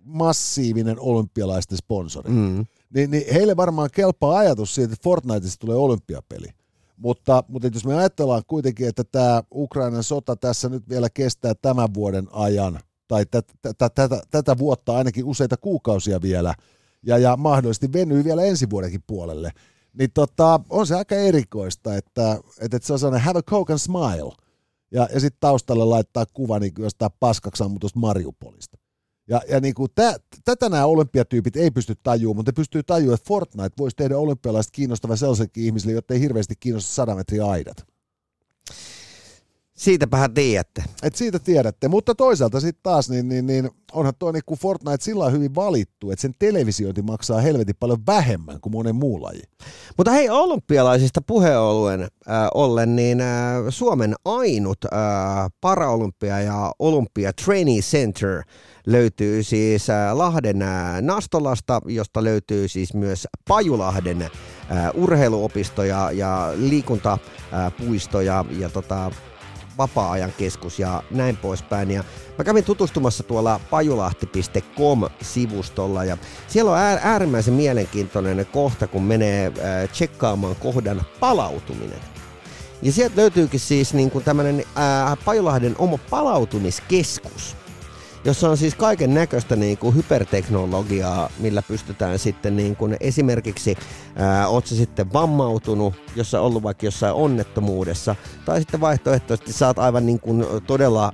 massiivinen 0.05 0.99
olympialaisten 0.99 1.77
sponsori. 1.77 2.29
Mm. 2.29 2.65
Niin, 2.93 3.11
niin 3.11 3.33
heille 3.33 3.57
varmaan 3.57 3.89
kelpaa 3.93 4.37
ajatus 4.37 4.75
siitä, 4.75 4.93
että 4.93 5.03
Fortniteista 5.03 5.59
tulee 5.59 5.77
olympiapeli. 5.77 6.47
Mutta, 6.97 7.43
mutta 7.47 7.67
jos 7.73 7.85
me 7.85 7.95
ajatellaan 7.95 8.43
kuitenkin, 8.47 8.87
että 8.87 9.03
tämä 9.03 9.43
Ukrainan 9.53 10.03
sota 10.03 10.35
tässä 10.35 10.69
nyt 10.69 10.89
vielä 10.89 11.09
kestää 11.09 11.53
tämän 11.61 11.93
vuoden 11.93 12.27
ajan, 12.31 12.79
tai 13.07 13.25
tätä, 13.25 13.53
tätä, 13.77 14.21
tätä 14.31 14.57
vuotta 14.57 14.97
ainakin 14.97 15.25
useita 15.25 15.57
kuukausia 15.57 16.21
vielä, 16.21 16.53
ja, 17.03 17.17
ja 17.17 17.37
mahdollisesti 17.37 17.93
venyy 17.93 18.23
vielä 18.23 18.43
ensi 18.43 18.69
vuodenkin 18.69 19.03
puolelle, 19.07 19.51
Niin 19.97 20.11
tota, 20.13 20.59
on 20.69 20.87
se 20.87 20.95
aika 20.95 21.15
erikoista, 21.15 21.95
että, 21.95 22.31
että, 22.61 22.77
että 22.77 22.87
se 22.87 22.93
on 22.93 22.99
sellainen 22.99 23.25
have 23.25 23.39
a 23.39 23.43
coke 23.43 23.73
and 23.73 23.79
smile. 23.79 24.33
Ja, 24.91 25.07
ja 25.13 25.19
sitten 25.19 25.39
taustalle 25.39 25.85
laittaa 25.85 26.25
kuva 26.33 26.59
niin 26.59 26.71
jostain 26.77 27.11
paskaksi 27.19 27.63
ammutusta 27.63 27.99
Mariupolista. 27.99 28.77
Ja, 29.27 29.41
ja 29.49 29.59
niin 29.59 29.73
kuin 29.73 29.91
tä, 29.95 30.19
tätä 30.45 30.69
nämä 30.69 30.85
olympiatyypit 30.85 31.55
ei 31.55 31.71
pysty 31.71 31.95
tajuamaan, 32.03 32.35
mutta 32.35 32.51
ne 32.51 32.55
pystyy 32.55 32.83
tajuamaan, 32.83 33.15
että 33.15 33.27
Fortnite 33.27 33.75
voisi 33.77 33.95
tehdä 33.95 34.17
olympialaiset 34.17 34.71
kiinnostava 34.71 35.15
sellaisenkin 35.15 35.63
ihmisille, 35.63 35.93
jotta 35.93 36.13
ei 36.13 36.19
hirveästi 36.19 36.55
kiinnosta 36.59 36.93
100 36.93 37.15
metriä 37.15 37.45
aidat. 37.45 37.85
Siitäpähän 39.75 40.33
tiedätte. 40.33 40.83
Et 41.03 41.15
siitä 41.15 41.39
tiedätte, 41.39 41.87
mutta 41.87 42.15
toisaalta 42.15 42.59
sitten 42.59 42.83
taas, 42.83 43.09
niin, 43.09 43.29
niin, 43.29 43.47
niin 43.47 43.69
onhan 43.93 44.13
tuo 44.19 44.31
niin 44.31 44.43
kuin 44.45 44.59
Fortnite 44.59 45.03
sillä 45.03 45.29
hyvin 45.29 45.55
valittu, 45.55 46.11
että 46.11 46.21
sen 46.21 46.33
televisiointi 46.39 47.01
maksaa 47.01 47.41
helvetin 47.41 47.75
paljon 47.79 48.05
vähemmän 48.07 48.61
kuin 48.61 48.73
monen 48.73 48.95
muu 48.95 49.21
laji. 49.21 49.41
Mutta 49.97 50.11
hei, 50.11 50.29
olympialaisista 50.29 51.21
puheen 51.27 51.59
ollen, 51.59 52.01
äh, 52.01 52.47
ollen 52.53 52.95
niin 52.95 53.21
äh, 53.21 53.55
Suomen 53.69 54.15
ainut 54.25 54.77
äh, 54.85 54.99
paraolympia 55.61 56.41
ja 56.41 56.71
olympia 56.79 57.33
training 57.33 57.81
center 57.81 58.43
löytyy 58.85 59.43
siis 59.43 59.89
äh, 59.89 60.13
Lahden 60.13 60.61
äh, 60.61 61.01
Nastolasta, 61.01 61.81
josta 61.85 62.23
löytyy 62.23 62.67
siis 62.67 62.93
myös 62.93 63.27
Pajulahden 63.47 64.21
äh, 64.21 64.29
urheiluopisto 64.93 65.83
ja, 65.83 66.11
ja 66.11 66.51
liikuntapuisto 66.55 68.21
ja, 68.21 68.45
tota, 68.73 69.11
vapaa-ajan 69.77 70.33
keskus 70.37 70.79
ja 70.79 71.03
näin 71.11 71.37
poispäin. 71.37 71.91
Ja 71.91 72.03
mä 72.37 72.43
kävin 72.43 72.63
tutustumassa 72.63 73.23
tuolla 73.23 73.59
pajulahti.com-sivustolla 73.69 76.03
ja 76.03 76.17
siellä 76.47 76.71
on 76.71 76.77
äärimmäisen 77.01 77.53
mielenkiintoinen 77.53 78.45
kohta, 78.45 78.87
kun 78.87 79.03
menee 79.03 79.51
tsekkaamaan 79.91 80.55
kohdan 80.55 81.01
palautuminen. 81.19 81.99
Ja 82.81 82.91
sieltä 82.91 83.21
löytyykin 83.21 83.59
siis 83.59 83.93
niin 83.93 84.11
kuin 84.11 84.23
tämmöinen 84.23 84.65
Pajulahden 85.25 85.75
oma 85.77 85.97
palautumiskeskus 85.97 87.55
jossa 88.25 88.49
on 88.49 88.57
siis 88.57 88.75
kaiken 88.75 89.13
näköistä 89.13 89.55
niin 89.55 89.77
kuin 89.77 89.95
hyperteknologiaa, 89.95 91.29
millä 91.39 91.61
pystytään 91.61 92.19
sitten 92.19 92.55
niin 92.55 92.75
kuin 92.75 92.97
esimerkiksi, 92.99 93.77
ää, 94.15 94.47
oot 94.47 94.67
sitten 94.67 95.13
vammautunut, 95.13 95.93
jossa 96.15 96.41
ollut 96.41 96.63
vaikka 96.63 96.85
jossain 96.85 97.13
onnettomuudessa, 97.13 98.15
tai 98.45 98.59
sitten 98.59 98.81
vaihtoehtoisesti 98.81 99.53
saat 99.53 99.79
aivan 99.79 100.05
niin 100.05 100.19
kuin 100.19 100.45
todella 100.67 101.13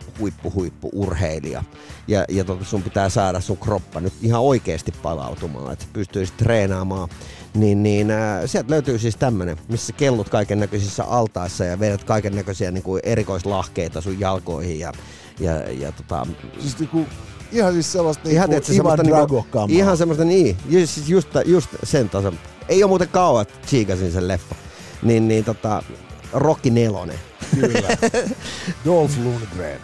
huippu 0.55 0.89
urheilija 0.93 1.63
ja, 2.07 2.25
ja 2.29 2.43
tota 2.43 2.65
sun 2.65 2.83
pitää 2.83 3.09
saada 3.09 3.39
sun 3.39 3.57
kroppa 3.57 3.99
nyt 3.99 4.13
ihan 4.21 4.41
oikeasti 4.41 4.91
palautumaan, 4.91 5.73
että 5.73 5.85
pystyisit 5.93 6.37
treenaamaan. 6.37 7.09
Niin, 7.53 7.83
niin 7.83 8.11
äh, 8.11 8.41
sieltä 8.45 8.71
löytyy 8.71 8.99
siis 8.99 9.15
tämmönen, 9.15 9.57
missä 9.69 9.93
kellut 9.93 10.29
kaiken 10.29 10.59
näköisissä 10.59 11.03
altaissa 11.03 11.65
ja 11.65 11.79
vedät 11.79 12.03
kaiken 12.03 12.35
näköisiä 12.35 12.71
niin 12.71 12.83
erikoislahkeita 13.03 14.01
sun 14.01 14.19
jalkoihin 14.19 14.79
ja 14.79 14.91
ja, 15.41 15.71
ja 15.71 15.91
tota, 15.91 16.27
siis 16.59 16.79
niinku, 16.79 17.05
ihan 17.51 17.73
siis 17.73 17.91
sellaista 17.91 18.29
ihan, 18.29 18.49
niinku 18.49 18.71
Ivan 18.73 18.97
Drago 18.97 19.45
niinku, 19.53 19.65
Ihan 19.69 19.97
semmoista 19.97 20.25
niin, 20.25 20.57
siis 20.69 21.09
just, 21.09 21.29
just 21.45 21.69
sen 21.83 22.09
tason. 22.09 22.39
Ei 22.69 22.83
ole 22.83 22.89
muuten 22.89 23.07
kauan, 23.07 23.41
että 23.41 23.53
tsiikasin 23.65 24.11
sen 24.11 24.27
leffa. 24.27 24.55
Niin, 25.03 25.27
niin 25.27 25.45
tota, 25.45 25.83
Rocky 26.33 26.69
Nelonen. 26.69 27.19
Kyllä. 27.55 27.97
Dolph 28.85 29.17
Lundgren. 29.23 29.79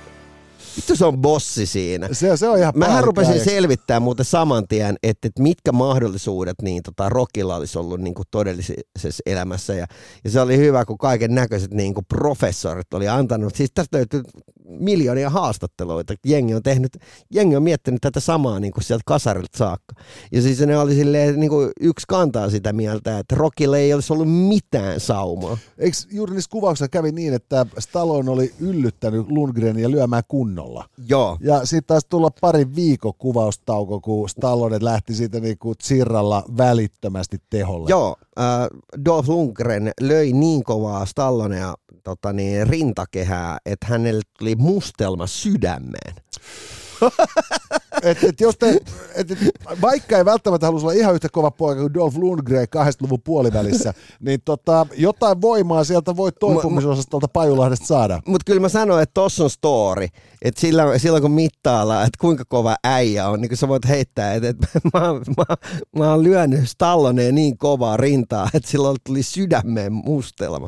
Vittu 0.77 0.95
se 0.95 1.05
on 1.05 1.17
bossi 1.17 1.65
siinä. 1.65 2.09
Se, 2.11 2.37
se 2.37 2.49
on 2.49 2.57
ihan 2.57 2.73
Mähän 2.75 3.03
rupesin 3.03 3.43
selvittämään 3.43 4.01
muuten 4.01 4.25
saman 4.25 4.67
tien, 4.67 4.95
että, 5.03 5.27
että 5.27 5.41
mitkä 5.41 5.71
mahdollisuudet 5.71 6.55
niin 6.61 6.83
tota 6.83 7.09
Rockilla 7.09 7.55
olisi 7.55 7.79
ollut 7.79 7.99
niin 7.99 8.13
kuin 8.13 8.25
todellisessa 8.31 9.21
elämässä. 9.25 9.73
Ja, 9.73 9.87
ja, 10.23 10.29
se 10.29 10.41
oli 10.41 10.57
hyvä, 10.57 10.85
kun 10.85 10.97
kaiken 10.97 11.35
näköiset 11.35 11.73
niin 11.73 11.93
kuin 11.93 12.05
professorit 12.05 12.93
oli 12.93 13.07
antanut. 13.07 13.55
Siis 13.55 13.71
tästä 13.73 13.97
löytyy 13.97 14.23
miljoonia 14.67 15.29
haastatteluita. 15.29 16.13
Jengi 16.25 16.53
on 16.53 16.63
tehnyt, 16.63 16.97
jengi 17.33 17.55
on 17.55 17.63
miettinyt 17.63 18.01
tätä 18.01 18.19
samaa 18.19 18.59
niin 18.59 18.73
kuin 18.73 18.83
sieltä 18.83 19.03
kasarilta 19.05 19.57
saakka. 19.57 19.95
Ja 20.31 20.41
siis 20.41 20.59
ne 20.59 20.77
oli 20.77 20.95
silleen, 20.95 21.39
niin 21.39 21.49
kuin 21.49 21.71
yksi 21.81 22.05
kantaa 22.07 22.49
sitä 22.49 22.73
mieltä, 22.73 23.19
että 23.19 23.35
Rockille 23.35 23.79
ei 23.79 23.93
olisi 23.93 24.13
ollut 24.13 24.31
mitään 24.47 24.99
saumaa. 24.99 25.57
Eikö 25.77 25.97
juuri 26.11 26.33
niissä 26.33 26.51
kuvauksissa 26.51 26.87
kävi 26.87 27.11
niin, 27.11 27.33
että 27.33 27.65
Stallone 27.79 28.31
oli 28.31 28.53
yllyttänyt 28.59 29.29
Lundgrenia 29.29 29.91
lyömään 29.91 30.23
kunnolla? 30.27 30.85
Joo. 31.09 31.37
Ja 31.41 31.65
sitten 31.65 31.87
taas 31.87 32.05
tulla 32.09 32.29
pari 32.41 32.75
viikon 32.75 33.13
kuvaustauko, 33.17 33.99
kun 33.99 34.29
Stallone 34.29 34.77
lähti 34.81 35.13
siitä 35.13 35.39
niin 35.39 35.57
kuin 35.57 35.75
Zirralla 35.83 36.43
välittömästi 36.57 37.37
teholle. 37.49 37.89
Joo, 37.89 38.15
äh, 38.39 38.45
Dolph 39.05 39.29
Lundgren 39.29 39.91
löi 40.01 40.33
niin 40.33 40.63
kovaa 40.63 41.05
Stallonea 41.05 41.73
tota 42.03 42.33
niin, 42.33 42.67
rintakehää, 42.67 43.57
että 43.65 43.87
hänelle 43.89 44.21
tuli 44.39 44.55
mustelma 44.57 45.27
sydämeen. 45.27 46.15
et, 48.03 48.23
et 48.23 48.41
jos 48.41 48.57
te, 48.57 48.69
et, 49.15 49.31
et, 49.31 49.37
vaikka 49.81 50.17
ei 50.17 50.25
välttämättä 50.25 50.65
halus 50.65 50.83
olla 50.83 50.93
ihan 50.93 51.13
yhtä 51.13 51.29
kova 51.29 51.51
poika 51.51 51.81
kuin 51.81 51.93
Dolph 51.93 52.17
Lundgren 52.17 52.67
20-luvun 52.75 53.21
puolivälissä, 53.21 53.93
niin 54.19 54.41
tota, 54.45 54.87
jotain 54.97 55.41
voimaa 55.41 55.83
sieltä 55.83 56.15
voi 56.15 56.31
toipumisosastolta 56.31 57.27
Pajulahdesta 57.27 57.85
saada. 57.85 58.21
Mutta 58.25 58.43
kyllä 58.45 58.61
mä 58.61 58.69
sanoin, 58.69 59.03
että 59.03 59.13
tossa 59.13 59.43
on 59.43 59.49
story. 59.49 60.07
Että 60.47 60.61
sillä, 60.61 60.97
silloin 60.97 61.21
kun 61.21 61.31
mittaillaan, 61.31 62.07
että 62.07 62.17
kuinka 62.21 62.43
kova 62.47 62.75
äijä 62.83 63.29
on, 63.29 63.41
niin 63.41 63.49
kuin 63.49 63.57
sä 63.57 63.67
voit 63.67 63.87
heittää, 63.87 64.33
että, 64.33 64.49
että 64.49 64.67
mä, 64.93 64.99
mä, 65.37 65.55
mä 65.97 66.11
oon 66.11 66.23
lyönyt 66.23 66.69
Stalloneen 66.69 67.35
niin 67.35 67.57
kovaa 67.57 67.97
rintaa, 67.97 68.49
että 68.53 68.69
silloin 68.69 68.97
tuli 69.03 69.23
sydämeen 69.23 69.93
mustelma. 69.93 70.67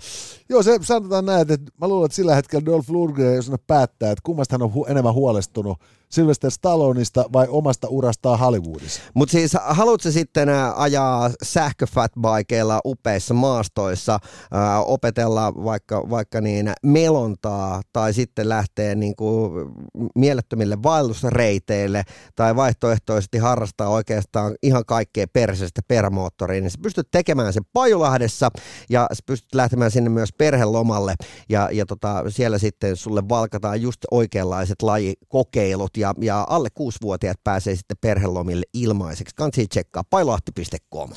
Joo, 0.50 0.64
se 0.64 0.80
sanotaan 0.82 1.26
näin, 1.26 1.42
että 1.42 1.72
mä 1.82 1.88
luulen, 1.88 2.06
että 2.06 2.16
sillä 2.16 2.36
hetkellä 2.36 2.66
Dolph 2.66 2.90
Lundgren, 2.90 3.36
jos 3.36 3.50
ne 3.50 3.58
päättää, 3.68 4.12
että 4.12 4.22
kummasta 4.24 4.54
hän 4.54 4.62
on 4.62 4.72
hu- 4.72 4.92
enemmän 4.92 5.14
huolestunut, 5.14 5.78
Sylvester 6.10 6.52
Stalloneista 6.52 7.26
vai 7.34 7.48
omasta 7.50 7.88
urastaan 7.88 8.40
Hollywoodissa. 8.40 9.02
Mutta 9.14 9.32
siis 9.32 9.58
haluatko 9.62 10.12
sitten 10.12 10.50
ajaa 10.76 11.30
sähköfatbikeilla 11.44 12.82
upeissa 12.86 13.34
maastoissa, 13.34 14.20
ää, 14.52 14.84
opetella 14.84 15.54
vaikka, 15.56 16.10
vaikka 16.10 16.42
niin 16.42 16.72
melontaa 16.84 17.82
tai 17.94 18.14
sitten 18.14 18.50
lähteä 18.50 18.96
niin 18.96 19.16
kuin 19.16 19.69
mielettömille 20.16 20.84
vaellusreiteille 20.84 22.04
tai 22.36 22.56
vaihtoehtoisesti 22.56 23.38
harrastaa 23.38 23.90
oikeastaan 23.90 24.56
ihan 24.64 24.86
kaikkea 24.86 25.28
perseestä 25.34 25.82
permoottoriin, 25.88 26.64
niin 26.64 26.72
sä 26.72 26.78
pystyt 26.82 27.08
tekemään 27.12 27.54
sen 27.54 27.64
Pajulahdessa 27.74 28.50
ja 28.90 29.08
sä 29.14 29.24
pystyt 29.26 29.56
lähtemään 29.56 29.92
sinne 29.92 30.10
myös 30.10 30.30
perhelomalle 30.38 31.16
ja, 31.50 31.70
ja 31.72 31.86
tota, 31.86 32.24
siellä 32.30 32.58
sitten 32.58 32.96
sulle 32.96 33.30
valkataan 33.30 33.82
just 33.82 34.00
oikeanlaiset 34.12 34.82
lajikokeilut 34.82 35.98
ja, 35.98 36.14
ja 36.22 36.46
alle 36.50 36.70
kuusi-vuotiaat 36.74 37.44
pääsee 37.44 37.76
sitten 37.76 37.98
perhelomille 38.02 38.66
ilmaiseksi. 38.74 39.36
Kansi 39.36 39.68
tsekkaa 39.68 40.04
pailahti.com. 40.10 41.10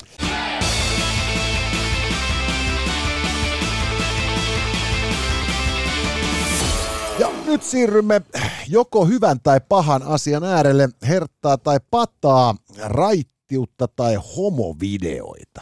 Ja 7.19 7.31
nyt 7.45 7.63
siirrymme 7.63 8.21
joko 8.67 9.05
hyvän 9.05 9.39
tai 9.39 9.61
pahan 9.69 10.03
asian 10.03 10.43
äärelle, 10.43 10.89
herttaa 11.07 11.57
tai 11.57 11.79
pataa, 11.91 12.55
raittiutta 12.83 13.87
tai 13.87 14.15
homovideoita. 14.15 15.61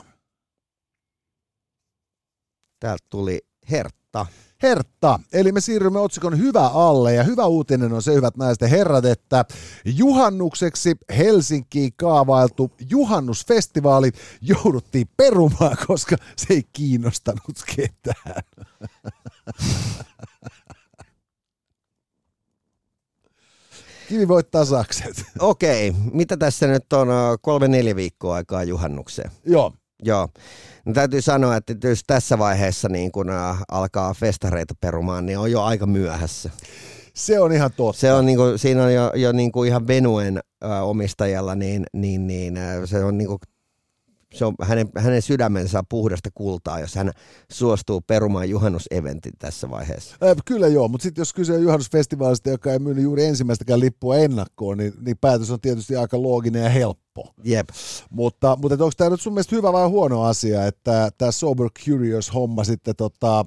Täältä 2.79 3.05
tuli 3.09 3.39
hertta. 3.71 4.25
Hertta. 4.63 5.19
Eli 5.33 5.51
me 5.51 5.61
siirrymme 5.61 5.99
otsikon 5.99 6.37
Hyvä 6.37 6.67
alle 6.67 7.13
ja 7.13 7.23
hyvä 7.23 7.45
uutinen 7.45 7.93
on 7.93 8.03
se, 8.03 8.13
hyvät 8.13 8.37
naiset 8.37 8.61
ja 8.61 8.67
herrat, 8.67 9.05
että 9.05 9.45
juhannukseksi 9.85 10.95
Helsinkiin 11.17 11.93
kaavailtu 11.95 12.71
juhannusfestivaali 12.89 14.11
jouduttiin 14.41 15.09
perumaan, 15.17 15.77
koska 15.87 16.15
se 16.35 16.53
ei 16.53 16.63
kiinnostanut 16.73 17.63
ketään. 17.75 18.43
Kivi 24.11 24.27
voittaa 24.27 24.65
sakset. 24.65 25.23
Okei, 25.39 25.93
mitä 26.13 26.37
tässä 26.37 26.67
nyt 26.67 26.93
on 26.93 27.07
kolme-neljä 27.41 27.95
viikkoa 27.95 28.35
aikaa 28.35 28.63
juhannukseen? 28.63 29.31
Joo. 29.45 29.73
Joo. 30.03 30.29
No, 30.85 30.93
täytyy 30.93 31.21
sanoa, 31.21 31.55
että 31.55 31.87
jos 31.87 32.03
tässä 32.07 32.37
vaiheessa 32.39 32.89
niin 32.89 33.11
kun 33.11 33.29
äh, 33.29 33.57
alkaa 33.71 34.13
festareita 34.13 34.73
perumaan, 34.81 35.25
niin 35.25 35.37
on 35.37 35.51
jo 35.51 35.61
aika 35.61 35.85
myöhässä. 35.85 36.49
Se 37.13 37.39
on 37.39 37.51
ihan 37.51 37.71
totta. 37.75 37.99
Se 37.99 38.13
on 38.13 38.25
niinku, 38.25 38.43
siinä 38.55 38.83
on 38.83 38.93
jo, 38.93 39.11
jo 39.15 39.31
niinku 39.31 39.63
ihan 39.63 39.87
Venuen 39.87 40.39
äh, 40.65 40.83
omistajalla, 40.83 41.55
niin, 41.55 41.85
niin, 41.93 42.27
niin 42.27 42.57
äh, 42.57 42.75
se 42.85 43.03
on 43.03 43.17
niinku 43.17 43.37
se 44.33 44.45
on 44.45 44.55
hänen, 44.61 44.89
hänen 44.97 45.21
sydämensä 45.21 45.79
on 45.79 45.85
puhdasta 45.89 46.29
kultaa, 46.33 46.79
jos 46.79 46.95
hän 46.95 47.11
suostuu 47.51 48.01
perumaan 48.01 48.49
juhannuseventin 48.49 49.33
tässä 49.39 49.69
vaiheessa. 49.69 50.15
Äh, 50.23 50.35
kyllä 50.45 50.67
joo, 50.67 50.87
mutta 50.87 51.03
sitten 51.03 51.21
jos 51.21 51.33
kyse 51.33 51.53
on 51.53 51.63
juhannusfestivaalista, 51.63 52.49
joka 52.49 52.73
ei 52.73 52.79
myynyt 52.79 53.03
juuri 53.03 53.25
ensimmäistäkään 53.25 53.79
lippua 53.79 54.17
ennakkoon, 54.17 54.77
niin, 54.77 54.93
niin 55.05 55.17
päätös 55.21 55.51
on 55.51 55.61
tietysti 55.61 55.95
aika 55.95 56.21
looginen 56.21 56.63
ja 56.63 56.69
helppo. 56.69 57.33
Jep. 57.43 57.69
Mutta, 58.09 58.57
mutta 58.61 58.73
onko 58.73 58.91
tämä 58.97 59.09
nyt 59.09 59.21
sun 59.21 59.33
mielestä 59.33 59.55
hyvä 59.55 59.73
vai 59.73 59.87
huono 59.87 60.23
asia, 60.23 60.65
että 60.65 61.09
tämä 61.17 61.31
Sober 61.31 61.69
Curious-homma 61.85 62.63
sitten 62.63 62.95
tota, 62.95 63.45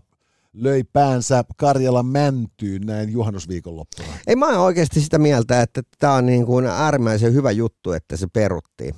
löi 0.52 0.84
päänsä 0.92 1.44
Karjalan 1.56 2.06
mäntyyn 2.06 2.82
näin 2.82 3.12
juhannusviikonloppuna? 3.12 4.08
Ei 4.26 4.36
mä 4.36 4.46
oon 4.46 4.58
oikeasti 4.58 5.00
sitä 5.00 5.18
mieltä, 5.18 5.62
että 5.62 5.82
tämä 5.98 6.14
on 6.14 6.26
niin 6.26 6.46
kuin 6.46 6.66
äärimmäisen 6.66 7.34
hyvä 7.34 7.50
juttu, 7.50 7.92
että 7.92 8.16
se 8.16 8.26
peruttiin. 8.32 8.94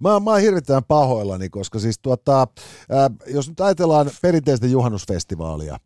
Mä, 0.00 0.20
mä 0.20 0.30
oon 0.30 0.40
hirvittävän 0.40 0.84
pahoillani, 0.84 1.48
koska 1.48 1.78
siis 1.78 1.98
tuota, 2.02 2.46
ää, 2.90 3.10
jos 3.26 3.48
nyt 3.48 3.60
ajatellaan 3.60 4.10
perinteistä 4.22 4.66
juhannusfestivaalia, 4.66 5.78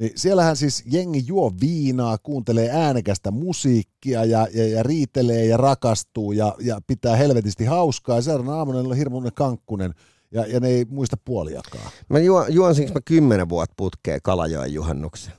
niin 0.00 0.12
siellähän 0.16 0.56
siis 0.56 0.84
jengi 0.86 1.24
juo 1.26 1.52
viinaa, 1.60 2.18
kuuntelee 2.18 2.70
äänekästä 2.70 3.30
musiikkia 3.30 4.24
ja, 4.24 4.48
ja, 4.54 4.68
ja 4.68 4.82
riitelee 4.82 5.44
ja 5.44 5.56
rakastuu 5.56 6.32
ja, 6.32 6.54
ja 6.60 6.80
pitää 6.86 7.16
helvetisti 7.16 7.64
hauskaa. 7.64 8.16
Ja 8.16 8.22
seuraavana 8.22 8.58
aamuna 8.58 8.78
on 8.78 8.96
hirmuinen 8.96 9.32
kankkunen 9.34 9.94
ja, 10.30 10.46
ja 10.46 10.60
ne 10.60 10.68
ei 10.68 10.84
muista 10.88 11.16
puoliakaan. 11.24 11.90
Mä 12.08 12.18
juon, 12.18 12.54
juonsinko 12.54 12.94
mä 12.94 13.00
kymmenen 13.04 13.48
vuotta 13.48 13.74
putkeen 13.76 14.20
Kalajoen 14.22 14.74
juhannuksen. 14.74 15.32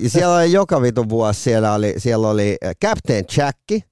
ja 0.00 0.10
siellä 0.10 0.36
oli 0.36 0.52
joka 0.52 0.82
vitun 0.82 1.08
vuosi, 1.08 1.40
siellä 1.40 1.74
oli, 1.74 1.94
siellä 1.98 2.28
oli 2.28 2.56
Captain 2.84 3.24
Jacki, 3.36 3.84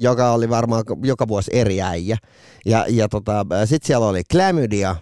joka 0.00 0.32
oli 0.32 0.48
varmaan 0.48 0.84
joka 1.02 1.28
vuosi 1.28 1.50
eri 1.54 1.82
äijä. 1.82 2.16
Ja, 2.66 2.86
ja 2.88 3.08
tota, 3.08 3.46
sitten 3.64 3.86
siellä 3.86 4.06
oli 4.06 4.22
Chlamydia 4.32 4.96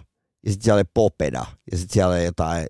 ja 0.45 0.51
sitten 0.51 0.63
siellä 0.63 0.77
oli 0.77 0.89
Popeda 0.93 1.45
ja 1.71 1.77
sitten 1.77 1.93
siellä 1.93 2.15
oli 2.15 2.25
jotain 2.25 2.67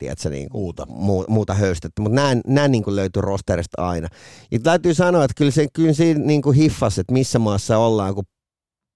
tiedätkö, 0.00 0.30
niin 0.30 0.48
kuin, 0.48 0.62
Muuta. 0.62 0.86
Muu, 0.88 1.24
muuta 1.28 1.54
höystettä, 1.54 2.02
mutta 2.02 2.14
nämä, 2.14 2.40
nämä 2.46 2.68
niin 2.68 2.82
kuin 2.82 2.96
löytyy 2.96 3.22
rosterista 3.22 3.88
aina. 3.88 4.08
Ja 4.50 4.60
täytyy 4.60 4.94
sanoa, 4.94 5.24
että 5.24 5.34
kyllä, 5.36 5.50
se, 5.50 5.66
kyllä 5.72 5.92
siinä 5.92 6.20
niin 6.20 6.42
kuin 6.42 6.56
hiffas, 6.56 6.98
että 6.98 7.12
missä 7.12 7.38
maassa 7.38 7.78
ollaan, 7.78 8.14
kun 8.14 8.24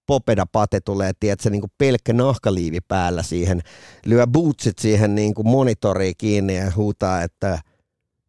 Popeda 0.06 0.46
Pate 0.52 0.80
tulee, 0.80 1.12
tiedätkö, 1.20 1.50
niin 1.50 1.60
kuin 1.60 1.72
pelkkä 1.78 2.12
nahkaliivi 2.12 2.78
päällä 2.88 3.22
siihen, 3.22 3.60
lyö 4.06 4.26
bootsit 4.26 4.78
siihen 4.78 5.14
niin 5.14 5.34
kuin 5.34 5.48
monitoriin 5.48 6.14
kiinni 6.18 6.56
ja 6.56 6.72
huutaa, 6.76 7.22
että 7.22 7.58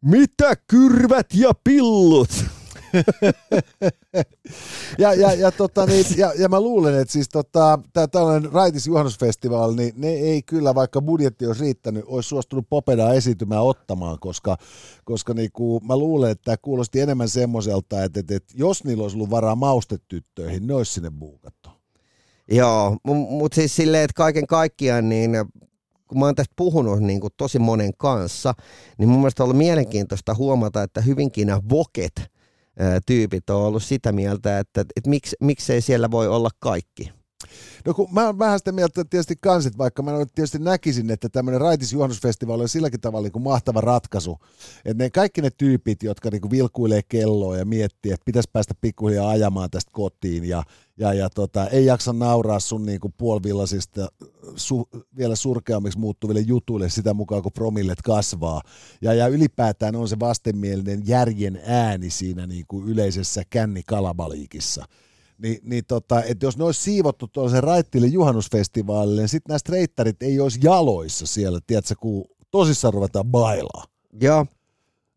mitä 0.01 0.55
kyrvät 0.67 1.27
ja 1.33 1.51
pillut? 1.63 2.29
ja, 4.97 5.13
ja, 5.13 5.33
ja, 5.33 5.51
tota, 5.51 5.85
niin, 5.85 6.05
ja, 6.17 6.33
ja, 6.37 6.49
mä 6.49 6.61
luulen, 6.61 7.01
että 7.01 7.11
siis 7.11 7.29
tota, 7.29 7.79
tää 7.93 8.07
tällainen 8.07 8.51
Raitis 8.51 8.87
juhannusfestivaali, 8.87 9.75
niin 9.75 9.93
ne 9.97 10.07
ei 10.07 10.43
kyllä, 10.43 10.75
vaikka 10.75 11.01
budjetti 11.01 11.47
olisi 11.47 11.61
riittänyt, 11.61 12.03
olisi 12.07 12.29
suostunut 12.29 12.65
Popedaa 12.69 13.13
esiintymään 13.13 13.61
ottamaan, 13.61 14.19
koska, 14.19 14.57
koska 15.03 15.33
niinku, 15.33 15.79
mä 15.79 15.97
luulen, 15.97 16.31
että 16.31 16.43
tämä 16.43 16.57
kuulosti 16.61 16.99
enemmän 16.99 17.29
semmoiselta, 17.29 18.03
että, 18.03 18.19
että, 18.19 18.35
että 18.35 18.53
jos 18.57 18.83
niillä 18.83 19.03
olisi 19.03 19.17
ollut 19.17 19.29
varaa 19.29 19.55
maustetyttöihin, 19.55 20.67
ne 20.67 20.73
olisi 20.73 20.93
sinne 20.93 21.11
buukattu. 21.19 21.69
Joo, 22.51 22.97
mutta 23.29 23.55
siis 23.55 23.75
silleen, 23.75 24.03
että 24.03 24.15
kaiken 24.15 24.47
kaikkiaan 24.47 25.09
niin 25.09 25.31
kun 26.07 26.19
mä 26.19 26.25
oon 26.25 26.35
tästä 26.35 26.53
puhunut 26.55 26.99
niin 26.99 27.19
kuin 27.19 27.33
tosi 27.37 27.59
monen 27.59 27.91
kanssa, 27.97 28.53
niin 28.97 29.09
mun 29.09 29.19
mielestä 29.19 29.43
on 29.43 29.45
ollut 29.45 29.57
mielenkiintoista 29.57 30.35
huomata, 30.35 30.83
että 30.83 31.01
hyvinkin 31.01 31.47
nämä 31.47 31.61
voket 31.69 32.34
tyypit 33.05 33.49
on 33.49 33.61
ollut 33.61 33.83
sitä 33.83 34.11
mieltä, 34.11 34.59
että, 34.59 34.81
että 34.81 35.09
miksi, 35.09 35.35
miksei 35.41 35.81
siellä 35.81 36.11
voi 36.11 36.27
olla 36.27 36.49
kaikki. 36.59 37.11
No 37.85 37.93
kun 37.93 38.07
mä 38.11 38.25
oon 38.25 38.39
vähän 38.39 38.59
sitä 38.59 38.71
mieltä 38.71 39.01
että 39.01 39.09
tietysti 39.09 39.35
kansit, 39.41 39.77
vaikka 39.77 40.03
mä 40.03 40.11
tietysti 40.35 40.59
näkisin, 40.59 41.11
että 41.11 41.29
tämmöinen 41.29 41.61
Raitis 41.61 41.93
juhannusfestivaali 41.93 42.61
on 42.61 42.69
silläkin 42.69 43.01
tavalla 43.01 43.25
niin 43.25 43.31
kuin 43.31 43.43
mahtava 43.43 43.81
ratkaisu. 43.81 44.37
Että 44.85 45.03
ne 45.03 45.09
kaikki 45.09 45.41
ne 45.41 45.49
tyypit, 45.49 46.03
jotka 46.03 46.29
niin 46.29 46.41
kuin 46.41 46.51
vilkuilee 46.51 47.01
kelloa 47.09 47.57
ja 47.57 47.65
miettii, 47.65 48.11
että 48.11 48.25
pitäisi 48.25 48.49
päästä 48.53 48.73
pikkuhiljaa 48.81 49.29
ajamaan 49.29 49.69
tästä 49.69 49.91
kotiin 49.93 50.45
ja, 50.45 50.63
ja, 50.97 51.13
ja 51.13 51.29
tota, 51.29 51.67
ei 51.67 51.85
jaksa 51.85 52.13
nauraa 52.13 52.59
sun 52.59 52.85
niin 52.85 52.99
kuin 52.99 53.13
puolivillasista 53.17 54.07
su, 54.55 54.89
vielä 55.17 55.35
surkeammiksi 55.35 55.99
muuttuville 55.99 56.39
jutuille 56.39 56.89
sitä 56.89 57.13
mukaan, 57.13 57.43
kun 57.43 57.51
promillet 57.51 58.01
kasvaa. 58.01 58.61
Ja, 59.01 59.13
ja 59.13 59.27
ylipäätään 59.27 59.95
on 59.95 60.07
se 60.07 60.19
vastenmielinen 60.19 61.01
järjen 61.07 61.61
ääni 61.65 62.09
siinä 62.09 62.47
niin 62.47 62.65
kuin 62.67 62.87
yleisessä 62.87 63.43
kännikalabaliikissa 63.49 64.85
niin, 65.37 65.59
niin 65.63 65.83
tota, 65.87 66.23
että 66.23 66.45
jos 66.45 66.57
ne 66.57 66.63
olisi 66.63 66.81
siivottu 66.81 67.27
tuollaisen 67.27 67.63
raittille 67.63 68.07
juhannusfestivaalille, 68.07 69.21
niin 69.21 69.29
sitten 69.29 69.49
nämä 69.49 69.57
streittarit 69.57 70.23
ei 70.23 70.39
olisi 70.39 70.59
jaloissa 70.63 71.25
siellä, 71.25 71.59
tiedätkö, 71.67 71.95
kun 71.99 72.25
tosissaan 72.51 72.93
ruvetaan 72.93 73.25
bailaa. 73.25 73.83
Joo. 74.21 74.45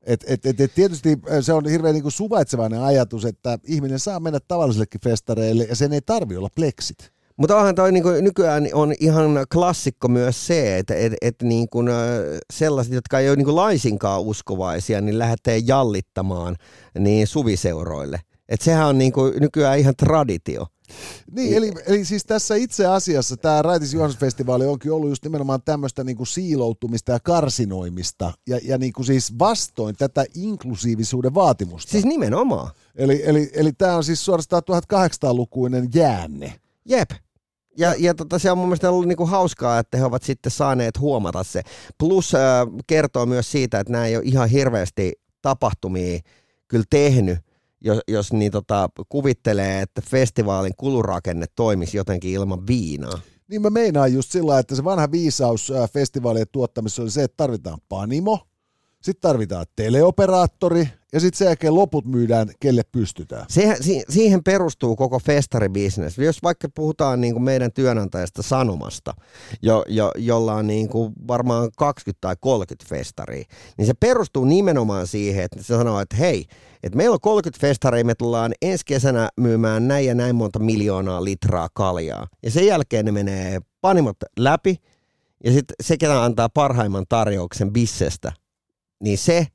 Et, 0.03 0.25
et, 0.27 0.47
et, 0.47 0.61
et 0.61 0.75
tietysti 0.75 1.19
se 1.41 1.53
on 1.53 1.69
hirveän 1.69 1.95
niin 1.95 2.03
kuin 2.03 2.13
suvaitsevainen 2.13 2.81
ajatus, 2.81 3.25
että 3.25 3.59
ihminen 3.65 3.99
saa 3.99 4.21
mennä 4.21 4.39
tavallisillekin 4.49 5.01
festareille 5.01 5.65
ja 5.65 5.77
sen 5.77 5.93
ei 5.93 6.01
tarvi 6.01 6.37
olla 6.37 6.49
pleksit. 6.55 7.13
Mutta 7.37 7.57
onhan 7.57 7.75
toi 7.75 7.93
niinku, 7.93 8.09
nykyään 8.09 8.69
on 8.73 8.95
ihan 9.01 9.47
klassikko 9.53 10.09
myös 10.09 10.47
se, 10.47 10.79
että 10.79 10.95
et, 10.95 11.13
et 11.23 11.43
niinku, 11.43 11.83
sellaiset, 12.53 12.93
jotka 12.93 13.19
ei 13.19 13.29
ole 13.29 13.37
niinku 13.37 13.57
laisinkaan 13.57 14.23
uskovaisia, 14.23 15.01
niin 15.01 15.19
lähtee 15.19 15.59
jallittamaan 15.59 16.57
niin 16.99 17.27
suviseuroille. 17.27 18.21
Et 18.49 18.61
sehän 18.61 18.87
on 18.87 18.99
niinku 18.99 19.33
nykyään 19.41 19.79
ihan 19.79 19.97
traditio. 19.97 20.67
Niin, 21.31 21.57
eli, 21.57 21.73
eli 21.87 22.05
siis 22.05 22.25
tässä 22.25 22.55
itse 22.55 22.87
asiassa 22.87 23.37
tämä 23.37 23.63
Raitis 23.63 23.95
Juhannusfestivaali 23.95 24.67
onkin 24.67 24.93
ollut 24.93 25.09
just 25.09 25.25
nimenomaan 25.25 25.63
tämmöistä 25.63 26.05
niinku 26.05 26.25
siiloutumista 26.25 27.13
ja 27.13 27.21
karsinoimista, 27.21 28.33
ja, 28.47 28.59
ja 28.63 28.79
niinku 28.79 29.05
siis 29.05 29.39
vastoin 29.39 29.97
tätä 29.97 30.25
inklusiivisuuden 30.35 31.35
vaatimusta. 31.35 31.91
Siis 31.91 32.05
nimenomaan. 32.05 32.71
Eli, 32.95 33.23
eli, 33.25 33.51
eli 33.55 33.73
tämä 33.73 33.97
on 33.97 34.05
siis 34.05 34.25
suorastaan 34.25 34.63
1800-lukuinen 34.63 35.89
jäänne. 35.95 36.61
Jep. 36.85 37.11
Ja, 37.79 37.95
ja 37.99 38.15
tota, 38.15 38.39
se 38.39 38.51
on 38.51 38.59
mun 38.59 38.67
mielestä 38.67 38.91
ollut 38.91 39.09
niinku 39.09 39.27
hauskaa, 39.27 39.79
että 39.79 39.99
he 39.99 40.05
ovat 40.05 40.23
sitten 40.23 40.53
saaneet 40.53 41.01
huomata 41.01 41.45
se. 41.45 41.63
Plus 41.99 42.35
äh, 42.35 42.41
kertoo 42.87 43.27
myös 43.27 43.51
siitä, 43.51 43.81
että 43.81 43.93
nämä 43.93 44.07
ei 44.07 44.17
ole 44.17 44.25
ihan 44.25 44.49
hirveästi 44.49 45.13
tapahtumia 45.43 46.21
kyllä 46.69 46.85
tehnyt, 46.91 47.39
jos, 47.81 47.99
jos 48.09 48.33
niin 48.33 48.53
tota, 48.53 48.89
kuvittelee, 49.09 49.83
että 49.83 50.03
festivaalin 50.11 50.77
kulurakenne 50.77 51.47
toimisi 51.57 51.97
jotenkin 51.97 52.31
ilman 52.31 52.67
viinaa. 52.67 53.21
Niin 53.51 53.63
mä 53.63 53.71
meinaan 53.71 54.13
just 54.13 54.33
sillä 54.33 54.59
että 54.59 54.75
se 54.75 54.85
vanha 54.85 55.11
viisaus 55.11 55.73
festivaalien 55.93 56.47
tuottamisessa 56.53 57.03
oli 57.03 57.11
se, 57.11 57.23
että 57.23 57.37
tarvitaan 57.37 57.79
panimo, 57.89 58.48
sitten 59.03 59.21
tarvitaan 59.21 59.67
teleoperaattori 59.77 60.89
ja 61.13 61.21
sitten 61.21 61.39
sen 61.39 61.47
jälkeen 61.47 61.75
loput 61.75 62.05
myydään, 62.05 62.49
kelle 62.61 62.83
pystytään. 62.93 63.45
Siihen, 63.49 63.77
siihen 64.09 64.45
perustuu 64.45 64.97
koko 64.97 65.19
festaribisnes. 65.19 66.19
Jos 66.19 66.43
vaikka 66.43 66.69
puhutaan 66.75 67.21
niin 67.21 67.35
kuin 67.35 67.43
meidän 67.43 67.73
työnantajasta 67.73 68.43
Sanomasta, 68.43 69.15
jo, 69.63 69.85
jo, 69.89 70.13
jolla 70.17 70.55
on 70.55 70.67
niin 70.67 70.89
kuin 70.89 71.13
varmaan 71.29 71.71
20 71.79 72.21
tai 72.21 72.37
30 72.41 72.89
festaria, 72.89 73.45
niin 73.79 73.87
se 73.87 73.93
perustuu 74.01 74.45
nimenomaan 74.45 75.07
siihen, 75.07 75.45
että 75.45 75.63
se 75.63 75.67
sanoo, 75.67 76.01
että 76.01 76.17
hei, 76.17 76.47
että 76.83 76.97
meillä 76.97 77.15
on 77.15 77.21
30 77.21 77.61
festaria, 77.61 78.05
me 78.05 78.15
tullaan 78.15 78.53
ensi 78.63 78.85
kesänä 78.87 79.29
myymään 79.37 79.89
näin 79.89 80.07
ja 80.07 80.15
näin 80.15 80.37
monta 80.37 80.59
miljoonaa 80.59 81.25
litraa 81.25 81.69
kaljaa. 81.75 82.27
Ja 82.43 82.51
sen 82.51 82.67
jälkeen 82.67 83.05
ne 83.05 83.13
menee 83.13 83.61
panimot 83.81 84.17
läpi, 84.39 84.77
ja 85.45 85.53
sitten 85.53 85.75
se, 85.83 85.97
ketä 85.97 86.25
antaa 86.25 86.49
parhaimman 86.49 87.05
tarjouksen 87.09 87.73
bissestä, 87.73 88.33
niin 89.01 89.19
se 89.19 89.47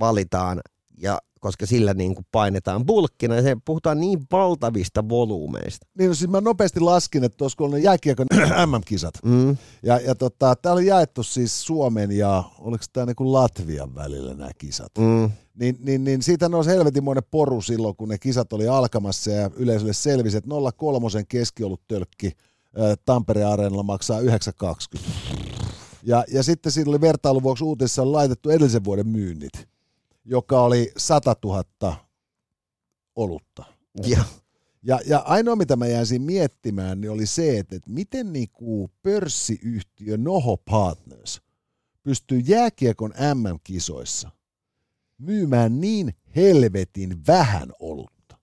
valitaan, 0.00 0.60
ja 0.98 1.18
koska 1.40 1.66
sillä 1.66 1.94
niin 1.94 2.14
kuin 2.14 2.26
painetaan 2.32 2.86
bulkkina, 2.86 3.34
ja 3.34 3.42
se 3.42 3.56
puhutaan 3.64 4.00
niin 4.00 4.18
valtavista 4.32 5.08
volyymeista. 5.08 5.86
Niin, 5.98 6.08
no 6.08 6.14
siis 6.14 6.30
mä 6.30 6.40
nopeasti 6.40 6.80
laskin, 6.80 7.24
että 7.24 7.36
tuossa 7.36 7.56
kun 7.56 7.74
on 7.74 7.82
jääkiekon 7.82 8.26
MM-kisat, 8.66 9.14
mm. 9.24 9.56
ja, 9.82 9.98
ja 9.98 10.14
tota, 10.14 10.56
täällä 10.56 10.78
on 10.78 10.86
jaettu 10.86 11.22
siis 11.22 11.62
Suomen 11.62 12.12
ja 12.12 12.44
oliko 12.58 12.84
tämä 12.92 13.06
niin 13.06 13.32
Latvian 13.32 13.94
välillä 13.94 14.34
nämä 14.34 14.50
kisat, 14.58 14.92
mm. 14.98 15.30
niin, 15.54 15.76
niin, 15.80 16.04
niin 16.04 16.22
siitä 16.22 16.48
nousi 16.48 16.70
helvetinmoinen 16.70 17.24
poru 17.30 17.60
silloin, 17.60 17.96
kun 17.96 18.08
ne 18.08 18.18
kisat 18.18 18.52
oli 18.52 18.68
alkamassa, 18.68 19.30
ja 19.30 19.50
yleisölle 19.56 19.92
selvisi, 19.92 20.36
että 20.36 20.50
03 20.76 21.06
keskiolut 21.28 21.80
tölkki 21.88 22.32
Tampereen 23.04 23.48
areenalla 23.48 23.82
maksaa 23.82 24.20
9,20. 24.20 25.39
Ja, 26.02 26.24
ja 26.28 26.42
sitten 26.42 26.72
siinä 26.72 26.90
oli 26.90 27.00
vertailun 27.00 27.42
vuoksi 27.42 27.64
uutisissa 27.64 28.12
laitettu 28.12 28.50
edellisen 28.50 28.84
vuoden 28.84 29.08
myynnit, 29.08 29.52
joka 30.24 30.62
oli 30.62 30.92
100 30.96 31.36
000 31.44 31.96
olutta. 33.16 33.64
Ja. 34.06 34.24
Ja, 34.82 35.00
ja 35.06 35.18
ainoa, 35.18 35.56
mitä 35.56 35.76
mä 35.76 35.86
jäin 35.86 36.22
miettimään, 36.22 37.00
niin 37.00 37.10
oli 37.10 37.26
se, 37.26 37.58
että, 37.58 37.76
että 37.76 37.90
miten 37.90 38.32
niinku 38.32 38.90
pörssiyhtiö 39.02 40.16
Noho 40.16 40.56
Partners 40.56 41.40
pystyy 42.02 42.38
jääkiekon 42.38 43.14
MM-kisoissa 43.34 44.30
myymään 45.18 45.80
niin 45.80 46.14
helvetin 46.36 47.26
vähän 47.26 47.72
olutta. 47.80 48.38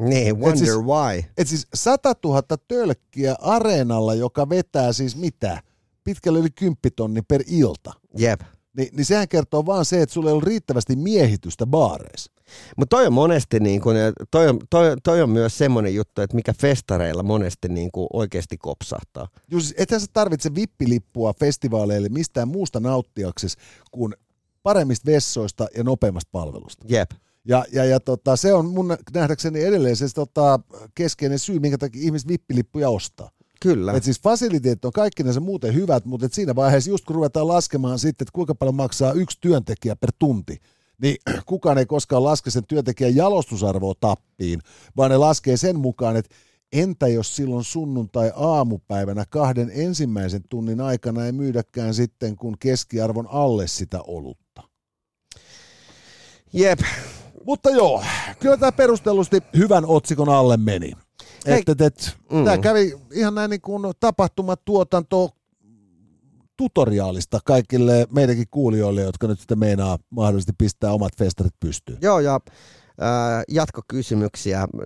Niin, 0.00 0.38
wonder 0.40 0.56
siis- 0.56 0.78
why. 0.78 1.24
Et 1.36 1.48
siis 1.48 1.66
100 1.74 2.14
000 2.24 2.42
tölkkiä 2.68 3.36
areenalla, 3.40 4.14
joka 4.14 4.48
vetää 4.48 4.92
siis 4.92 5.16
mitä? 5.16 5.62
Pitkälle 6.10 6.38
yli 6.38 6.50
10 6.50 6.76
tonni 6.96 7.22
per 7.22 7.42
ilta. 7.46 7.92
Jep. 8.18 8.40
Ni, 8.76 8.88
niin 8.92 9.04
sehän 9.04 9.28
kertoo 9.28 9.66
vaan 9.66 9.84
se, 9.84 10.02
että 10.02 10.12
sulla 10.12 10.30
ei 10.30 10.32
ollut 10.32 10.44
riittävästi 10.44 10.96
miehitystä 10.96 11.66
baareissa. 11.66 12.32
Mutta 12.76 12.96
toi 12.96 13.06
on 13.06 13.12
monesti, 13.12 13.60
niin 13.60 13.80
kun, 13.80 13.94
toi, 14.30 14.48
on, 14.48 14.60
toi, 14.70 14.96
toi 15.04 15.22
on 15.22 15.30
myös 15.30 15.58
semmoinen 15.58 15.94
juttu, 15.94 16.22
että 16.22 16.36
mikä 16.36 16.52
festareilla 16.52 17.22
monesti 17.22 17.68
niin 17.68 17.90
oikeasti 18.12 18.58
kopsahtaa. 18.58 19.28
Just, 19.50 19.66
siis 19.66 19.80
ethän 19.80 20.00
sä 20.00 20.06
tarvitse 20.12 20.54
vippilippua 20.54 21.32
festivaaleille 21.32 22.08
mistään 22.08 22.48
muusta 22.48 22.80
nauttiaksesi 22.80 23.56
kuin 23.90 24.14
paremmista 24.62 25.06
vessoista 25.06 25.66
ja 25.76 25.84
nopeammasta 25.84 26.28
palvelusta. 26.32 26.86
Jep. 26.88 27.10
Ja, 27.44 27.64
ja, 27.72 27.84
ja 27.84 28.00
tota, 28.00 28.36
se 28.36 28.54
on 28.54 28.66
mun 28.66 28.96
nähdäkseni 29.14 29.64
edelleen 29.64 29.96
se 29.96 30.06
tota, 30.14 30.60
keskeinen 30.94 31.38
syy, 31.38 31.58
minkä 31.58 31.78
takia 31.78 32.02
ihmiset 32.02 32.28
vippilippuja 32.28 32.90
ostaa. 32.90 33.30
Kyllä. 33.60 33.92
Et 33.92 34.04
siis 34.04 34.20
fasiliteetit 34.20 34.84
on 34.84 34.92
kaikki 34.92 35.22
ne 35.22 35.40
muuten 35.40 35.74
hyvät, 35.74 36.04
mutta 36.04 36.26
et 36.26 36.32
siinä 36.32 36.54
vaiheessa 36.54 36.90
just 36.90 37.04
kun 37.04 37.16
ruvetaan 37.16 37.48
laskemaan 37.48 37.98
sitten, 37.98 38.24
että 38.24 38.32
kuinka 38.32 38.54
paljon 38.54 38.74
maksaa 38.74 39.12
yksi 39.12 39.38
työntekijä 39.40 39.96
per 39.96 40.12
tunti, 40.18 40.60
niin 41.02 41.16
kukaan 41.46 41.78
ei 41.78 41.86
koskaan 41.86 42.24
laske 42.24 42.50
sen 42.50 42.66
työntekijän 42.66 43.16
jalostusarvoa 43.16 43.94
tappiin, 44.00 44.60
vaan 44.96 45.10
ne 45.10 45.16
laskee 45.16 45.56
sen 45.56 45.78
mukaan, 45.78 46.16
että 46.16 46.34
entä 46.72 47.08
jos 47.08 47.36
silloin 47.36 47.64
sunnuntai-aamupäivänä 47.64 49.24
kahden 49.30 49.70
ensimmäisen 49.74 50.42
tunnin 50.48 50.80
aikana 50.80 51.26
ei 51.26 51.32
myydäkään 51.32 51.94
sitten 51.94 52.36
kun 52.36 52.56
keskiarvon 52.58 53.28
alle 53.30 53.66
sitä 53.66 54.00
olutta. 54.06 54.62
Jep. 56.52 56.80
Mutta 57.44 57.70
joo, 57.70 58.04
kyllä 58.40 58.56
tämä 58.56 58.72
perustellusti 58.72 59.42
hyvän 59.56 59.84
otsikon 59.86 60.28
alle 60.28 60.56
meni. 60.56 60.92
Hei. 61.46 61.58
Et, 61.58 61.68
et, 61.68 61.80
et, 61.80 62.20
Mm. 62.30 62.44
Tämä 62.44 62.58
kävi 62.58 62.98
ihan 63.12 63.34
näin 63.34 63.50
niin 63.50 63.60
kuin 63.60 63.92
tapahtumatuotanto 64.00 65.30
tutoriaalista 66.56 67.38
kaikille 67.44 68.06
meidänkin 68.12 68.46
kuulijoille, 68.50 69.02
jotka 69.02 69.26
nyt 69.26 69.38
sitten 69.38 69.58
meinaa 69.58 69.98
mahdollisesti 70.10 70.52
pistää 70.58 70.92
omat 70.92 71.16
festarit 71.16 71.54
pystyyn. 71.60 71.98
Joo, 72.02 72.20
ja 72.20 72.40
jatkokysymyksiä 73.48 74.66
050533205, 74.74 74.80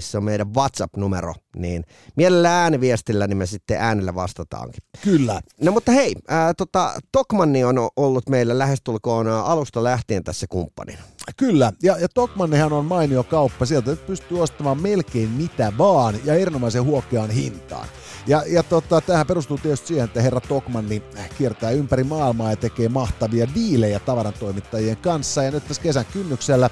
se 0.00 0.18
on 0.18 0.24
meidän 0.24 0.54
WhatsApp-numero, 0.54 1.34
niin 1.56 1.84
mielellä 2.16 2.62
ääniviestillä, 2.62 3.26
niin 3.26 3.36
me 3.36 3.46
sitten 3.46 3.80
äänellä 3.80 4.14
vastataankin. 4.14 4.82
Kyllä. 5.04 5.40
No 5.60 5.72
mutta 5.72 5.92
hei, 5.92 6.14
äh, 6.30 6.54
tota, 6.56 6.92
Tokmanni 7.12 7.64
on 7.64 7.88
ollut 7.96 8.28
meillä 8.28 8.58
lähestulkoon 8.58 9.28
alusta 9.28 9.84
lähtien 9.84 10.24
tässä 10.24 10.46
kumppanina. 10.48 11.02
Kyllä, 11.36 11.72
ja, 11.82 11.96
ja 11.98 12.08
Tokmannihan 12.08 12.72
on 12.72 12.84
mainio 12.84 13.24
kauppa. 13.24 13.66
Sieltä 13.66 13.96
pystyy 13.96 14.42
ostamaan 14.42 14.82
melkein 14.82 15.30
mitä 15.30 15.72
vaan 15.78 16.14
ja 16.24 16.34
erinomaisen 16.34 16.84
huokeaan 16.84 17.30
hintaan. 17.30 17.88
Ja, 18.26 18.42
ja 18.46 18.62
tota, 18.62 19.00
tähän 19.00 19.26
perustuu 19.26 19.58
tietysti 19.58 19.86
siihen, 19.86 20.04
että 20.04 20.22
herra 20.22 20.40
Tokmanni 20.40 21.02
kiertää 21.38 21.70
ympäri 21.70 22.04
maailmaa 22.04 22.50
ja 22.50 22.56
tekee 22.56 22.88
mahtavia 22.88 23.46
diilejä 23.54 23.98
tavarantoimittajien 23.98 24.96
kanssa. 24.96 25.42
Ja 25.42 25.50
nyt 25.50 25.68
tässä 25.68 25.82
kesän 25.82 26.04
kynnyksellä 26.12 26.70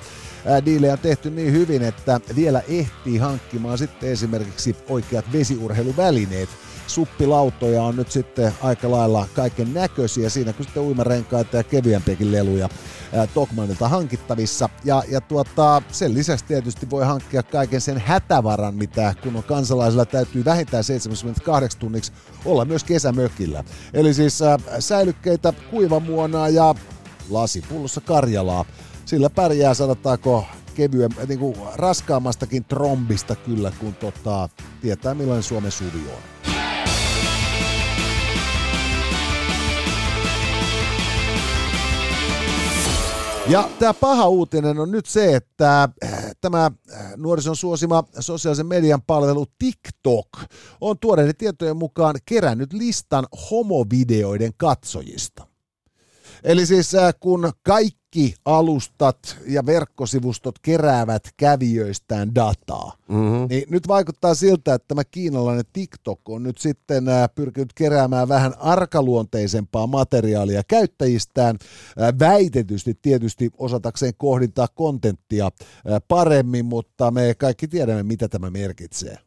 diilejä 0.65 0.97
tehty 0.97 1.31
niin 1.31 1.53
hyvin, 1.53 1.83
että 1.83 2.21
vielä 2.37 2.63
ehtii 2.69 3.19
hankkimaan 3.19 3.79
sitten 3.79 4.11
esimerkiksi 4.11 4.77
oikeat 4.89 5.33
vesiurheiluvälineet. 5.33 6.49
Suppilautoja 6.87 7.83
on 7.83 7.97
nyt 7.97 8.11
sitten 8.11 8.53
aika 8.63 8.91
lailla 8.91 9.29
kaiken 9.35 9.75
näköisiä, 9.75 10.31
siinä 10.31 10.53
kun 10.53 10.65
sitten 10.65 10.83
uimarenkaita 10.83 11.57
ja 11.57 11.63
kevyempiäkin 11.63 12.33
leluja 12.33 12.69
Tokmanilta 13.35 13.89
hankittavissa. 13.89 14.69
Ja, 14.85 15.03
ja 15.09 15.21
tuota, 15.21 15.83
sen 15.93 16.15
lisäksi 16.15 16.45
tietysti 16.45 16.91
voi 16.91 17.05
hankkia 17.05 17.43
kaiken 17.43 17.81
sen 17.81 17.99
hätävaran, 17.99 18.75
mitä 18.75 19.15
kun 19.23 19.37
on 19.37 19.43
kansalaisilla 19.43 20.05
täytyy 20.05 20.45
vähintään 20.45 20.85
78 20.85 21.81
tunniksi 21.81 22.13
olla 22.45 22.65
myös 22.65 22.85
kesämökillä. 22.85 23.65
Eli 23.95 24.15
siis 24.15 24.43
ää, 24.43 24.59
säilykkeitä, 24.79 25.53
kuivamuonaa 25.71 26.49
ja 26.49 26.75
lasipullossa 27.31 28.01
Karjalaa. 28.01 28.65
Sillä 29.15 29.31
pärjää, 29.31 29.75
sanotaanko, 29.75 30.45
kevyen, 30.75 31.11
niin 31.29 31.39
kuin 31.39 31.57
raskaammastakin 31.75 32.65
trombista 32.65 33.37
kyllä, 33.37 33.73
kun 33.81 33.95
tota, 33.95 34.49
tietää 34.81 35.15
millainen 35.15 35.43
Suomen 35.43 35.73
suvi 35.73 36.03
on. 36.17 36.23
Ja 43.49 43.69
tämä 43.79 43.95
paha 43.95 44.29
uutinen 44.29 44.79
on 44.79 44.91
nyt 44.91 45.07
se, 45.07 45.37
että 45.37 45.89
äh, 46.05 46.25
tämä 46.41 46.65
äh, 46.93 47.13
nuorison 47.17 47.57
suosima 47.57 48.05
sosiaalisen 48.21 48.67
median 48.67 49.03
palvelu 49.03 49.47
TikTok 49.59 50.29
on 50.81 50.99
tuoreiden 50.99 51.37
tietojen 51.37 51.77
mukaan 51.77 52.15
kerännyt 52.27 52.73
listan 52.73 53.27
homovideoiden 53.51 54.53
katsojista. 54.57 55.54
Eli 56.45 56.67
siis 56.67 56.95
äh, 56.95 57.15
kun 57.21 57.53
kaikki 57.63 58.35
alustat 58.45 59.37
ja 59.47 59.67
verkkosivustot 59.67 60.59
keräävät 60.59 61.23
kävijöistään 61.37 62.35
dataa, 62.35 62.93
Mm-hmm. 63.09 63.47
niin 63.49 63.65
nyt 63.71 63.89
vaikuttaa 63.89 64.35
siltä, 64.35 64.75
että 64.75 64.89
tämä 64.89 65.05
kiinalainen 65.05 65.65
TikTok 65.73 66.29
on 66.29 66.43
nyt 66.43 66.59
sitten 66.59 67.09
äh, 67.09 67.29
pyrkinyt 67.35 67.73
keräämään 67.75 68.29
vähän 68.29 68.55
arkaluonteisempaa 68.59 69.87
materiaalia 69.87 70.63
käyttäjistään, 70.69 71.57
äh, 72.03 72.15
väitetysti 72.19 72.99
tietysti 73.03 73.51
osatakseen 73.59 74.13
kohdintaa 74.17 74.69
kontenttia 74.75 75.51
paremmin, 76.09 76.65
mutta 76.65 77.11
me 77.11 77.35
kaikki 77.39 77.69
tiedämme, 77.69 78.03
mitä 78.03 78.29
tämä 78.29 78.51
merkitsee. 78.51 79.19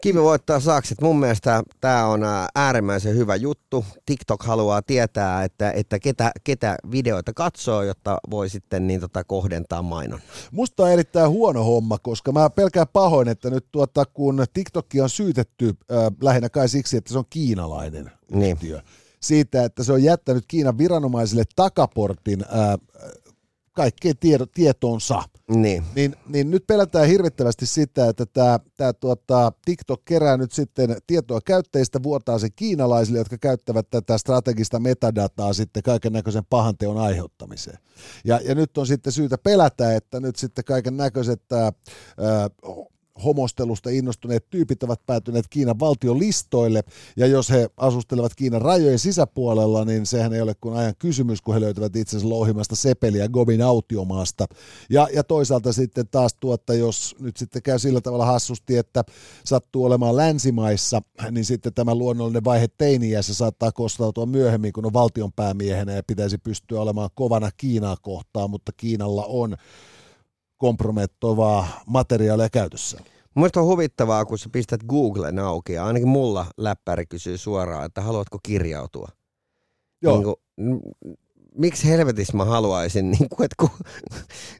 Kivi 0.00 0.22
voittaa 0.22 0.60
sakset. 0.60 1.00
Mun 1.00 1.18
mielestä 1.20 1.62
tämä 1.80 2.06
on 2.06 2.24
ä, 2.24 2.48
äärimmäisen 2.54 3.16
hyvä 3.16 3.36
juttu. 3.36 3.84
TikTok 4.06 4.42
haluaa 4.42 4.82
tietää, 4.82 5.44
että, 5.44 5.72
että 5.72 5.98
ketä, 5.98 6.30
ketä 6.44 6.76
videoita 6.90 7.32
katsoo, 7.32 7.82
jotta 7.82 8.18
voi 8.30 8.48
sitten 8.48 8.86
niin 8.86 9.00
tota 9.00 9.24
kohdentaa 9.24 9.82
mainon. 9.82 10.20
Musta 10.52 10.82
on 10.82 10.90
erittäin 10.90 11.30
huono 11.30 11.64
homma, 11.64 11.98
koska 11.98 12.32
mä 12.32 12.50
pelkään 12.50 12.86
pahoin, 12.92 13.28
että 13.28 13.50
nyt 13.50 13.66
tuota, 13.72 14.04
kun 14.04 14.44
TikTokki 14.52 15.00
on 15.00 15.10
syytetty 15.10 15.68
äh, 15.68 15.98
lähinnä 16.22 16.48
kai 16.48 16.68
siksi, 16.68 16.96
että 16.96 17.12
se 17.12 17.18
on 17.18 17.24
kiinalainen 17.30 18.10
Niin. 18.32 18.52
yhtiö, 18.52 18.80
siitä, 19.20 19.64
että 19.64 19.84
se 19.84 19.92
on 19.92 20.02
jättänyt 20.02 20.44
Kiinan 20.48 20.78
viranomaisille 20.78 21.44
takaportin 21.56 22.44
äh, 22.44 22.74
kaikkeen 23.72 24.14
tiedo, 24.20 24.46
tietoonsa. 24.46 25.22
Niin. 25.48 25.84
Niin, 25.94 26.16
niin 26.28 26.50
nyt 26.50 26.66
pelätään 26.66 27.08
hirvittävästi 27.08 27.66
sitä, 27.66 28.08
että 28.08 28.26
tämä, 28.26 28.60
tämä 28.76 28.92
tuota, 28.92 29.52
TikTok 29.64 30.04
kerää 30.04 30.36
nyt 30.36 30.52
sitten 30.52 30.96
tietoa 31.06 31.40
käyttäjistä, 31.44 32.02
vuotaa 32.02 32.38
se 32.38 32.50
kiinalaisille, 32.50 33.18
jotka 33.18 33.38
käyttävät 33.38 33.86
tätä 33.90 34.18
strategista 34.18 34.80
metadataa 34.80 35.52
sitten 35.52 35.82
kaiken 35.82 36.12
näköisen 36.12 36.44
pahan 36.50 36.76
teon 36.78 36.98
aiheuttamiseen. 36.98 37.78
Ja, 38.24 38.40
ja 38.44 38.54
nyt 38.54 38.78
on 38.78 38.86
sitten 38.86 39.12
syytä 39.12 39.38
pelätä, 39.38 39.94
että 39.94 40.20
nyt 40.20 40.36
sitten 40.36 40.64
kaiken 40.64 40.96
näköiset 40.96 41.42
homostelusta 43.24 43.90
innostuneet 43.90 44.50
tyypit 44.50 44.82
ovat 44.82 45.06
päätyneet 45.06 45.48
Kiinan 45.50 45.80
valtion 45.80 46.18
listoille, 46.18 46.82
ja 47.16 47.26
jos 47.26 47.50
he 47.50 47.70
asustelevat 47.76 48.34
Kiinan 48.34 48.62
rajojen 48.62 48.98
sisäpuolella, 48.98 49.84
niin 49.84 50.06
sehän 50.06 50.32
ei 50.32 50.40
ole 50.40 50.54
kuin 50.60 50.76
ajan 50.76 50.94
kysymys, 50.98 51.42
kun 51.42 51.54
he 51.54 51.60
löytävät 51.60 51.96
itsensä 51.96 52.28
louhimasta 52.28 52.76
sepeliä 52.76 53.28
Gobin 53.28 53.62
autiomaasta. 53.62 54.46
Ja, 54.90 55.08
ja 55.14 55.24
toisaalta 55.24 55.72
sitten 55.72 56.08
taas 56.10 56.34
tuotta, 56.34 56.74
jos 56.74 57.16
nyt 57.20 57.36
sitten 57.36 57.62
käy 57.62 57.78
sillä 57.78 58.00
tavalla 58.00 58.26
hassusti, 58.26 58.76
että 58.76 59.04
sattuu 59.44 59.84
olemaan 59.84 60.16
länsimaissa, 60.16 61.02
niin 61.30 61.44
sitten 61.44 61.74
tämä 61.74 61.94
luonnollinen 61.94 62.44
vaihe 62.44 62.68
teiniässä 62.78 63.34
saattaa 63.34 63.72
kostautua 63.72 64.26
myöhemmin, 64.26 64.72
kun 64.72 64.86
on 64.86 64.92
valtionpäämiehenä 64.92 65.92
ja 65.92 66.02
pitäisi 66.02 66.38
pystyä 66.38 66.80
olemaan 66.80 67.10
kovana 67.14 67.50
Kiinaa 67.56 67.96
kohtaan, 68.02 68.50
mutta 68.50 68.72
Kiinalla 68.76 69.24
on 69.24 69.56
kompromettovaa 70.60 71.82
materiaalia 71.86 72.48
käytössä. 72.50 73.00
Mielestäni 73.34 73.62
on 73.62 73.68
huvittavaa, 73.68 74.24
kun 74.24 74.38
sä 74.38 74.48
pistät 74.52 74.80
Googlen 74.88 75.38
auki 75.38 75.72
ja 75.72 75.86
ainakin 75.86 76.08
mulla 76.08 76.46
läppäri 76.56 77.06
kysyy 77.06 77.38
suoraan, 77.38 77.86
että 77.86 78.00
haluatko 78.00 78.38
kirjautua. 78.42 79.08
Joo. 80.02 80.16
Niin 80.16 80.24
kuin, 80.24 80.36
miksi 81.54 81.88
helvetissä 81.88 82.36
mä 82.36 82.44
haluaisin, 82.44 83.10
niin 83.18 83.28
kuin, 83.28 83.44
että 83.44 83.56
kun, 83.58 83.70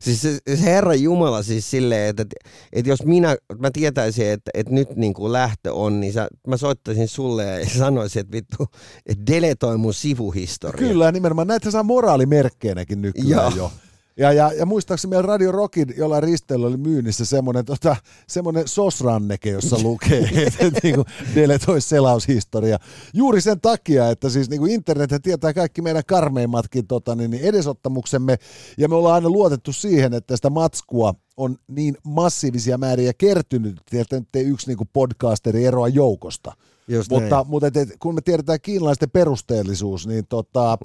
siis 0.01 0.23
se, 0.23 0.39
se 0.55 0.63
Herran 0.63 1.03
Jumala 1.03 1.43
siis 1.43 1.71
silleen, 1.71 2.09
että, 2.09 2.23
että, 2.23 2.37
että 2.73 2.91
jos 2.91 3.05
minä, 3.05 3.37
mä 3.59 3.71
tietäisin, 3.73 4.27
että, 4.27 4.51
että 4.55 4.73
nyt 4.73 4.97
niin 4.97 5.15
kuin 5.15 5.33
lähtö 5.33 5.75
on, 5.75 6.01
niin 6.01 6.13
sä, 6.13 6.29
mä 6.47 6.57
soittaisin 6.57 7.09
sulle 7.09 7.45
ja 7.45 7.67
sanoisin, 7.79 8.21
että 8.21 8.33
vittu, 8.33 8.67
että 9.07 9.27
deletoi 9.33 9.79
mun 9.79 9.95
sivuhistoria. 9.95 10.89
Kyllä, 10.89 11.13
nimenomaan 11.13 11.49
näitä 11.49 11.71
saa 11.71 11.83
moraalimerkkeinäkin 11.83 13.03
nykyään 13.03 13.29
Joo. 13.29 13.51
jo. 13.57 13.73
Ja, 14.17 14.33
ja, 14.33 14.53
ja 14.53 14.67
muistaakseni 14.67 15.11
meillä 15.11 15.27
Radio 15.27 15.53
Rockin 15.53 15.95
jollain 15.97 16.23
risteillä 16.23 16.67
oli 16.67 16.77
myynnissä 16.77 17.25
semmoinen, 17.25 17.65
tota, 17.65 17.97
semmoinen 18.29 18.69
sosranneke, 18.69 19.51
jossa 19.51 19.77
lukee, 19.83 20.31
että 20.47 20.67
et, 20.67 20.83
niin 20.83 21.05
deletoi 21.35 21.81
selaushistoria. 21.81 22.79
Juuri 23.15 23.41
sen 23.41 23.61
takia, 23.61 24.11
että 24.11 24.29
siis 24.29 24.51
niin 24.51 24.71
internet 24.71 25.11
tietää 25.23 25.53
kaikki 25.53 25.83
meidän 25.83 26.03
karmeimmatkin 26.07 26.87
tota, 26.87 27.15
niin, 27.15 27.31
niin 27.31 27.43
edesottamuksemme, 27.43 28.37
ja 28.79 28.89
me 28.89 28.95
ollaan 28.95 29.15
aina 29.15 29.29
luotettu 29.29 29.73
siihen, 29.73 30.15
että 30.15 30.37
sitä 30.37 30.51
matskua 30.51 31.15
on 31.37 31.57
niin 31.69 31.97
massiivisia 32.05 32.79
määriä 32.79 33.13
kertynyt, 33.19 33.81
että 33.93 34.19
nyt 34.19 34.37
ei 34.37 34.45
yksi 34.45 34.67
niin 34.67 34.89
podcasteri 34.93 35.65
eroa 35.65 35.89
joukosta. 35.89 36.53
Just 36.91 37.11
mutta, 37.11 37.35
näin. 37.35 37.47
mutta 37.47 37.67
et, 37.67 37.77
et, 37.77 37.89
kun 37.99 38.15
me 38.15 38.21
tiedetään 38.21 38.61
kiinalaisten 38.63 39.11
perusteellisuus, 39.11 40.07
niin 40.07 40.27
tota, 40.29 40.79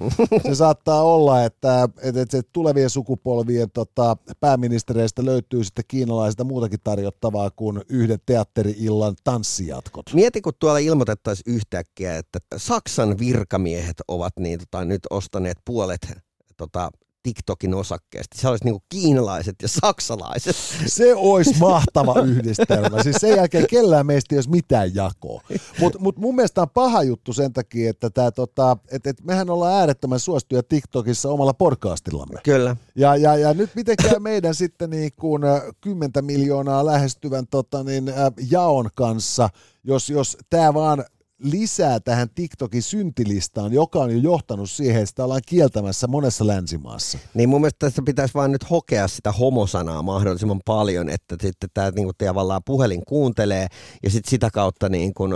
se 0.48 0.54
saattaa 0.54 1.02
olla, 1.02 1.44
että 1.44 1.88
et, 2.02 2.16
et, 2.16 2.34
et 2.34 2.48
tulevien 2.52 2.90
sukupolvien 2.90 3.70
tota, 3.70 4.16
pääministereistä 4.40 5.24
löytyy 5.24 5.64
sitten 5.64 5.84
kiinalaisista 5.88 6.44
muutakin 6.44 6.80
tarjottavaa 6.84 7.50
kuin 7.50 7.80
yhden 7.88 8.18
teatteri-illan 8.26 9.16
tanssijatkot. 9.24 10.06
Mieti, 10.14 10.40
kun 10.40 10.52
tuolla 10.58 10.78
ilmoitettaisiin 10.78 11.54
yhtäkkiä, 11.54 12.16
että 12.16 12.38
Saksan 12.56 13.18
virkamiehet 13.18 13.96
ovat 14.08 14.32
niin, 14.38 14.58
tota, 14.58 14.84
nyt 14.84 15.02
ostaneet 15.10 15.58
puolet 15.64 16.12
tota, 16.56 16.90
TikTokin 17.26 17.74
osakkeesta. 17.74 18.38
Se 18.40 18.48
olisi 18.48 18.64
niin 18.64 18.74
kuin 18.74 18.82
kiinalaiset 18.88 19.54
ja 19.62 19.68
saksalaiset. 19.68 20.56
Se 20.86 21.14
olisi 21.14 21.54
mahtava 21.60 22.20
yhdistelmä. 22.20 23.02
Siis 23.02 23.16
sen 23.16 23.36
jälkeen 23.36 23.66
kellään 23.70 24.06
meistä 24.06 24.34
ei 24.34 24.36
olisi 24.36 24.50
mitään 24.50 24.94
jakoa. 24.94 25.42
Mutta 25.80 25.98
mut 25.98 26.18
mun 26.18 26.34
mielestä 26.34 26.62
on 26.62 26.70
paha 26.70 27.02
juttu 27.02 27.32
sen 27.32 27.52
takia, 27.52 27.90
että 27.90 28.10
tää, 28.10 28.30
tota, 28.30 28.76
et, 28.90 29.06
et 29.06 29.16
mehän 29.24 29.50
ollaan 29.50 29.74
äärettömän 29.74 30.20
suosituja 30.20 30.62
TikTokissa 30.62 31.28
omalla 31.30 31.54
podcastillamme. 31.54 32.40
Kyllä. 32.44 32.76
Ja, 32.96 33.16
ja, 33.16 33.36
ja 33.36 33.54
nyt 33.54 33.70
miten 33.74 33.96
käy 34.02 34.18
meidän 34.18 34.54
sitten 34.64 34.90
niin 34.90 35.10
kuin 35.16 35.42
10 35.80 36.10
miljoonaa 36.24 36.86
lähestyvän 36.86 37.46
tota, 37.46 37.84
niin, 37.84 38.12
jaon 38.50 38.88
kanssa, 38.94 39.48
jos, 39.84 40.10
jos 40.10 40.38
tämä 40.50 40.74
vaan 40.74 41.04
lisää 41.38 42.00
tähän 42.00 42.28
TikTokin 42.34 42.82
syntilistaan, 42.82 43.72
joka 43.72 43.98
on 43.98 44.10
jo 44.10 44.18
johtanut 44.18 44.70
siihen, 44.70 44.96
että 44.96 45.06
sitä 45.06 45.24
ollaan 45.24 45.40
kieltämässä 45.46 46.06
monessa 46.06 46.46
länsimaassa. 46.46 47.18
Niin 47.34 47.48
mun 47.48 47.60
mielestä 47.60 47.78
tässä 47.78 48.02
pitäisi 48.06 48.34
vaan 48.34 48.52
nyt 48.52 48.70
hokea 48.70 49.08
sitä 49.08 49.32
homosanaa 49.32 50.02
mahdollisimman 50.02 50.60
paljon, 50.64 51.08
että 51.08 51.36
sitten 51.40 51.70
tämä 51.74 51.90
niin 51.90 52.04
kuin 52.04 52.16
tavallaan 52.18 52.62
puhelin 52.64 53.02
kuuntelee 53.08 53.66
ja 54.02 54.10
sitten 54.10 54.30
sitä 54.30 54.50
kautta 54.52 54.88
niin 54.88 55.14
kuin 55.14 55.32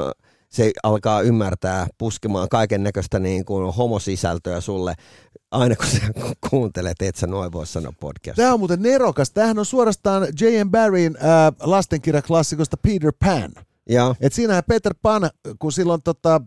se 0.48 0.72
alkaa 0.82 1.22
ymmärtää 1.22 1.86
puskemaan 1.98 2.48
kaiken 2.48 2.82
näköistä 2.82 3.18
niin 3.18 3.44
kuin 3.44 3.74
homosisältöä 3.74 4.60
sulle 4.60 4.94
aina 5.50 5.76
kun 5.76 5.86
sä 5.86 6.00
kuuntelet, 6.50 7.02
et 7.02 7.16
sä 7.16 7.26
noin 7.26 7.52
voi 7.52 7.66
sanoa 7.66 7.92
podcast. 8.00 8.36
Tämä 8.36 8.52
on 8.52 8.58
muuten 8.58 8.82
nerokas. 8.82 9.30
Tämähän 9.30 9.58
on 9.58 9.66
suorastaan 9.66 10.22
J.M. 10.40 10.70
Barryn 10.70 11.16
äh, 11.16 11.22
lastenkirjaklassikosta 11.60 12.76
Peter 12.76 13.12
Pan. 13.24 13.52
Ja. 13.90 14.14
Et 14.20 14.32
siinähän 14.32 14.62
Peter 14.68 14.94
Pan, 15.02 15.30
kun 15.58 15.72
silloin 15.72 16.02
tota, 16.02 16.40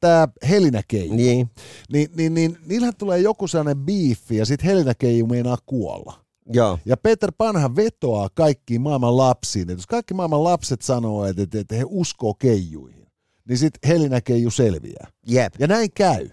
tämä 0.00 0.28
Helinäkeiju, 0.48 1.14
Niin. 1.14 1.50
niin, 1.92 2.08
niin, 2.16 2.34
niin 2.34 2.56
niillähän 2.66 2.96
tulee 2.98 3.18
joku 3.18 3.46
sellainen 3.48 3.84
biifi 3.84 4.36
ja 4.36 4.46
sitten 4.46 4.66
Helinäkeiju 4.66 5.26
meinaa 5.26 5.58
kuolla. 5.66 6.24
Joo. 6.52 6.78
Ja 6.84 6.96
Peter 6.96 7.32
Panhan 7.38 7.76
vetoaa 7.76 8.28
kaikkiin 8.34 8.80
maailman 8.80 9.16
lapsiin. 9.16 9.70
Et 9.70 9.78
jos 9.78 9.86
kaikki 9.86 10.14
maailman 10.14 10.44
lapset 10.44 10.82
sanoo, 10.82 11.24
että, 11.26 11.42
että, 11.42 11.58
että 11.60 11.74
he 11.74 11.84
uskoo 11.86 12.34
keijuihin, 12.34 13.06
niin 13.48 13.58
sitten 13.58 13.88
Helinäkeiju 13.88 14.50
selviää. 14.50 15.06
Jep. 15.26 15.54
Ja 15.58 15.66
näin 15.66 15.92
käy. 15.94 16.28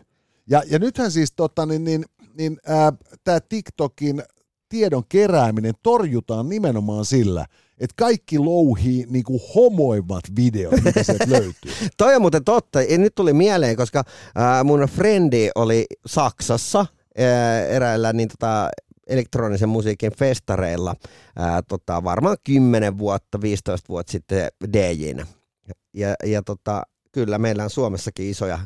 Ja, 0.50 0.64
ja 0.70 0.80
nythän 0.80 1.12
siis 1.12 1.32
tota, 1.36 1.66
niin, 1.66 1.84
niin, 1.84 2.06
niin, 2.38 2.58
tämä 3.24 3.40
TikTokin 3.40 4.24
tiedon 4.70 5.04
kerääminen 5.10 5.74
torjutaan 5.84 6.50
nimenomaan 6.50 7.06
sillä, 7.06 7.46
että 7.80 7.94
kaikki 7.98 8.40
louhii 8.40 9.06
niinku 9.10 9.42
homoimmat 9.56 10.24
videot, 10.36 10.82
mitä 10.84 11.04
sieltä 11.04 11.26
löytyy. 11.40 11.72
Toi 11.98 12.16
on 12.16 12.22
muuten 12.22 12.44
totta. 12.44 12.82
Ja 12.82 12.98
nyt 12.98 13.16
tuli 13.16 13.34
mieleen, 13.34 13.76
koska 13.76 14.04
ää, 14.36 14.64
mun 14.64 14.80
frendi 14.80 15.50
oli 15.56 15.86
Saksassa 16.06 16.86
ää, 17.18 17.66
eräillä 17.66 18.14
niin 18.14 18.28
tota, 18.30 18.70
elektronisen 19.08 19.70
musiikin 19.70 20.12
festareilla 20.18 20.96
ää, 21.36 21.62
tota, 21.62 22.04
varmaan 22.04 22.38
10 22.44 22.98
vuotta, 22.98 23.42
15 23.42 23.86
vuotta 23.90 24.12
sitten 24.12 24.48
DJnä. 24.74 25.26
Ja, 25.94 26.16
ja 26.26 26.42
tota, 26.44 26.84
kyllä 27.12 27.38
meillä 27.38 27.64
on 27.64 27.70
Suomessakin 27.70 28.30
isoja 28.30 28.60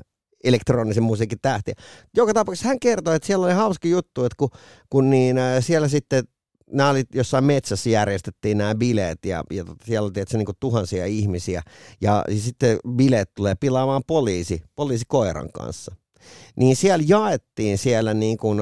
elektronisen 0.44 1.04
musiikin 1.04 1.38
tähtiä. 1.42 1.74
Joka 2.18 2.34
tapauksessa 2.34 2.68
hän 2.68 2.80
kertoi, 2.80 3.16
että 3.16 3.26
siellä 3.26 3.46
oli 3.46 3.54
hauska 3.54 3.88
juttu, 3.88 4.26
että 4.26 4.36
kun, 4.38 4.50
kun 4.90 5.10
niin, 5.10 5.38
ää, 5.38 5.62
siellä 5.62 5.88
sitten 5.88 6.24
nämä 6.72 6.90
oli 6.90 7.04
jossain 7.14 7.44
metsässä 7.44 7.90
järjestettiin 7.90 8.58
nämä 8.58 8.76
bileet 8.76 9.26
ja, 9.26 9.44
ja 9.52 9.66
tota, 9.66 9.86
siellä 9.86 10.06
oli 10.06 10.12
tietysti, 10.12 10.38
niin 10.38 10.48
tuhansia 10.60 11.06
ihmisiä 11.06 11.62
ja, 12.02 12.24
ja 12.28 12.40
sitten 12.42 12.78
bileet 12.96 13.34
tulee 13.34 13.56
pilaamaan 13.56 14.04
poliisi, 14.08 14.64
poliisi 14.76 15.06
koiran 15.08 15.52
kanssa. 15.52 15.96
Niin 16.56 16.76
siellä 16.76 17.06
jaettiin 17.08 17.78
siellä 17.78 18.14
niin 18.14 18.38
kuin, 18.38 18.60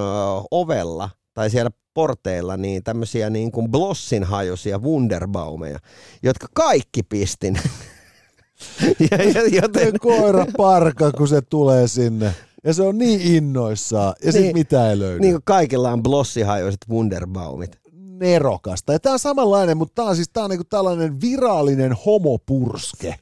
ovella 0.52 1.10
tai 1.34 1.50
siellä 1.50 1.72
porteilla 1.94 2.58
niin 2.58 2.84
tämmöisiä 2.84 3.30
niin 3.30 3.52
kuin 3.52 3.72
blossin 3.72 4.24
hajuisia 4.24 4.80
Wunderbaumeja, 4.80 5.80
jotka 6.24 6.48
kaikki 6.54 7.04
pistin. 7.04 7.60
ja, 9.12 9.24
ja, 9.24 9.62
joten, 9.62 10.00
koira 10.00 10.46
parka, 10.58 11.12
kun 11.12 11.28
se 11.28 11.42
tulee 11.42 11.88
sinne. 11.88 12.34
Ja 12.64 12.74
se 12.74 12.84
on 12.84 12.98
niin 12.98 13.22
innoissaan. 13.22 14.14
Ja 14.26 14.32
sitten 14.32 14.44
Niin. 14.44 14.58
mitä 14.58 14.90
ei 14.90 15.00
löydy. 15.00 15.20
niin 15.20 15.34
kuin 15.34 15.44
kaikilla 15.46 15.92
on 15.92 16.04
blossihajuiset 16.04 16.80
Wunderbaumit. 16.90 17.79
Nerokasta. 18.20 18.94
Ja 18.94 19.00
tämä 19.00 19.14
on 19.14 19.20
samanlainen, 19.20 19.78
mutta 19.78 19.96
tämä 19.96 20.10
on 20.10 20.16
siis 20.16 20.30
tää 20.30 20.44
on 20.44 20.50
niinku 20.50 20.64
tällainen 20.64 21.22
virallinen 21.22 21.94
homopurske, 22.06 23.16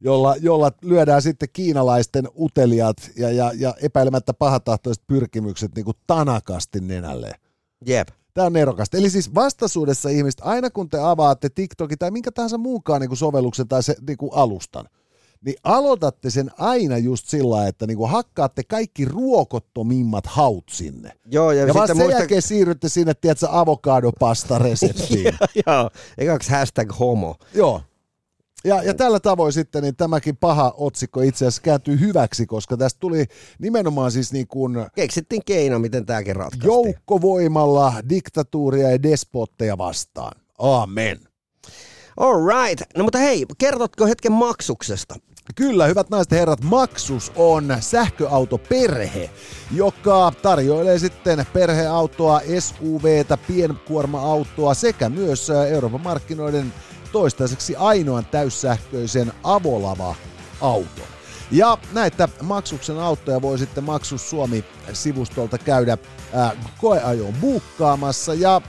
jolla, 0.00 0.36
jolla 0.36 0.72
lyödään 0.82 1.22
sitten 1.22 1.48
kiinalaisten 1.52 2.28
uteliaat 2.38 2.96
ja, 3.16 3.30
ja, 3.30 3.52
ja 3.56 3.74
epäilemättä 3.82 4.34
pahatahtoiset 4.34 5.04
pyrkimykset 5.06 5.74
niinku 5.74 5.92
tanakasti 6.06 6.80
nenälleen. 6.80 7.34
Jep. 7.86 8.08
Tämä 8.34 8.46
on 8.46 8.52
nerokasta. 8.52 8.96
Eli 8.96 9.10
siis 9.10 9.34
vastaisuudessa 9.34 10.08
ihmiset, 10.08 10.40
aina 10.44 10.70
kun 10.70 10.88
te 10.88 10.98
avaatte 10.98 11.48
TikTokin 11.48 11.98
tai 11.98 12.10
minkä 12.10 12.32
tahansa 12.32 12.58
muunkaan 12.58 13.00
niinku 13.00 13.16
sovelluksen 13.16 13.68
tai 13.68 13.82
se 13.82 13.96
niinku 14.08 14.30
alustan, 14.30 14.88
niin 15.44 15.56
aloitatte 15.64 16.30
sen 16.30 16.50
aina 16.58 16.98
just 16.98 17.26
sillä 17.28 17.66
että 17.66 17.86
niinku 17.86 18.06
hakkaatte 18.06 18.62
kaikki 18.68 19.04
ruokottomimmat 19.04 20.26
haut 20.26 20.64
sinne. 20.70 21.12
Joo, 21.30 21.52
ja, 21.52 21.60
Ja, 21.60 21.66
sitten 21.66 21.80
vasta 21.80 21.94
sen 21.94 22.04
muista... 22.04 22.20
jälkeen 22.20 22.42
siirrytte 22.42 22.88
sinne, 22.88 23.14
tiedätkö, 23.14 23.46
avokadopasta-reseptiin. 23.50 25.34
Joo, 25.66 25.90
eikä 26.18 26.32
onks 26.32 26.48
hashtag 26.48 26.98
homo? 26.98 27.36
Joo. 27.54 27.82
Ja, 28.64 28.82
ja 28.82 28.94
tällä 28.94 29.20
tavoin 29.20 29.52
sitten 29.52 29.82
niin 29.82 29.96
tämäkin 29.96 30.36
paha 30.36 30.74
otsikko 30.76 31.20
itse 31.20 31.46
asiassa 31.46 31.62
kääntyy 31.62 32.00
hyväksi, 32.00 32.46
koska 32.46 32.76
tästä 32.76 33.00
tuli 33.00 33.24
nimenomaan 33.58 34.12
siis 34.12 34.32
niin 34.32 34.46
kuin 34.46 34.86
Keksittiin 34.94 35.42
keino, 35.46 35.78
miten 35.78 36.06
tämäkin 36.06 36.36
ratkaistiin. 36.36 36.66
joukkovoimalla 36.72 37.94
diktatuuria 38.08 38.90
ja 38.90 39.02
despotteja 39.02 39.78
vastaan. 39.78 40.40
Amen. 40.58 41.20
All 42.16 42.46
right. 42.46 42.82
No 42.96 43.04
mutta 43.04 43.18
hei, 43.18 43.46
kertotko 43.58 44.06
hetken 44.06 44.32
maksuksesta? 44.32 45.14
Kyllä, 45.54 45.86
hyvät 45.86 46.10
naiset 46.10 46.30
ja 46.30 46.38
herrat, 46.38 46.64
Maksus 46.64 47.32
on 47.36 47.76
sähköautoperhe, 47.80 49.30
joka 49.74 50.32
tarjoilee 50.42 50.98
sitten 50.98 51.46
perheautoa, 51.52 52.40
SUVtä, 52.58 53.36
pienkuorma-autoa 53.36 54.74
sekä 54.74 55.08
myös 55.08 55.50
ä, 55.50 55.66
Euroopan 55.66 56.00
markkinoiden 56.00 56.72
toistaiseksi 57.12 57.76
ainoan 57.76 58.26
täyssähköisen 58.26 59.32
Avolava-auton. 59.44 61.06
Ja 61.50 61.78
näitä 61.92 62.28
Maksuksen 62.42 62.98
autoja 62.98 63.42
voi 63.42 63.58
sitten 63.58 63.84
Maksus 63.84 64.30
Suomi-sivustolta 64.30 65.58
käydä 65.58 65.98
ää, 66.34 66.52
koeajoon 66.80 67.34
buukkaamassa 67.40 68.34
ja 68.34 68.60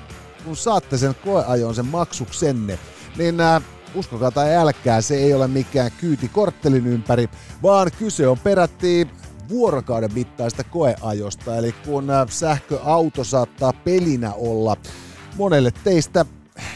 kun 0.46 0.58
saatte 0.58 0.98
sen 0.98 1.16
koeajon, 1.16 1.76
sen 1.76 1.86
maksuksenne, 1.86 2.80
niin 3.18 3.40
ää, 3.40 3.62
uskokaa 3.96 4.32
tai 4.32 4.56
älkää, 4.56 5.02
se 5.02 5.16
ei 5.16 5.34
ole 5.34 5.48
mikään 5.48 5.92
kyyti 6.00 6.28
korttelin 6.28 6.88
ympäri, 6.88 7.30
vaan 7.64 7.92
kyse 8.00 8.28
on 8.28 8.40
peräti 8.40 9.08
vuorokauden 9.50 10.14
mittaista 10.14 10.64
koeajosta. 10.64 11.58
Eli 11.58 11.72
kun 11.86 12.10
ää, 12.10 12.26
sähköauto 12.30 13.24
saattaa 13.24 13.74
pelinä 13.74 14.34
olla 14.34 14.78
monelle 15.38 15.72
teistä 15.84 16.26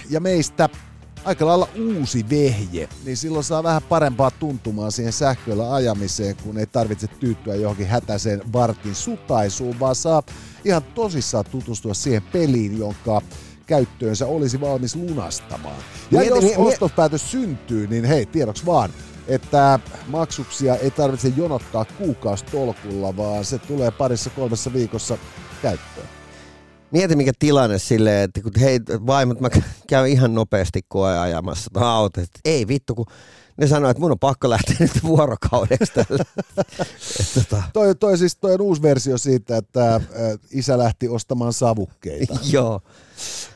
ja 0.10 0.20
meistä 0.20 0.70
aika 1.26 1.46
lailla 1.46 1.70
uusi 1.76 2.26
vehje, 2.30 2.90
niin 3.06 3.18
silloin 3.18 3.44
saa 3.44 3.64
vähän 3.64 3.82
parempaa 3.90 4.32
tuntumaa 4.32 4.92
siihen 4.92 5.14
sähköllä 5.14 5.74
ajamiseen, 5.74 6.36
kun 6.44 6.58
ei 6.58 6.66
tarvitse 6.66 7.08
tyytyä 7.08 7.56
johonkin 7.56 7.88
hätäiseen 7.88 8.42
vartin 8.54 8.96
sutaisuun, 8.96 9.80
vaan 9.80 9.96
saa 9.96 10.24
ihan 10.66 10.84
tosissaan 10.84 11.46
tutustua 11.52 11.94
siihen 11.94 12.24
peliin, 12.24 12.78
jonka 12.78 13.22
käyttöönsä 13.68 14.28
olisi 14.28 14.62
valmis 14.62 14.96
lunastamaan. 14.96 15.76
Ja 16.12 16.20
Mieti- 16.20 16.28
jos 16.28 16.44
mi- 16.44 16.50
mi- 16.50 16.56
ostospäätös 16.58 17.32
syntyy, 17.32 17.88
niin 17.88 18.06
hei, 18.06 18.26
tiedoksi 18.26 18.66
vaan, 18.66 18.90
että 19.28 19.80
maksuksia 20.08 20.76
ei 20.76 20.92
tarvitse 20.92 21.34
jonottaa 21.38 21.86
kuukausitolkulla, 21.86 23.18
vaan 23.18 23.46
se 23.46 23.58
tulee 23.60 23.92
parissa 23.92 24.30
kolmessa 24.30 24.74
viikossa 24.74 25.18
käyttöön. 25.62 26.08
Mieti 26.92 27.16
mikä 27.16 27.32
tilanne 27.40 27.80
silleen, 27.80 28.24
että 28.24 28.42
kun 28.42 28.52
hei 28.60 28.80
vaimot, 29.08 29.40
mä 29.40 29.50
käyn 29.88 30.08
ihan 30.08 30.34
nopeasti 30.34 30.82
koeajamassa 30.88 31.70
tuon 31.74 31.86
auto. 31.86 32.22
Ei 32.46 32.68
vittu, 32.68 32.96
kun 32.96 33.06
ne 33.58 33.68
sanoi, 33.68 33.92
että 33.92 34.02
mun 34.02 34.12
on 34.12 34.20
pakko 34.20 34.50
lähteä 34.50 34.76
nyt 34.80 35.04
vuorokaudeksi 35.04 35.94
tällä. 35.94 36.26
tota. 37.36 37.64
toi, 37.74 37.96
toi, 37.96 38.18
siis 38.18 38.36
toi 38.36 38.54
on 38.54 38.62
uusi 38.62 38.82
versio 38.82 39.18
siitä, 39.18 39.58
että 39.58 40.02
isä 40.52 40.78
lähti 40.78 41.10
ostamaan 41.10 41.54
savukkeita. 41.54 42.36
Joo. 42.52 42.82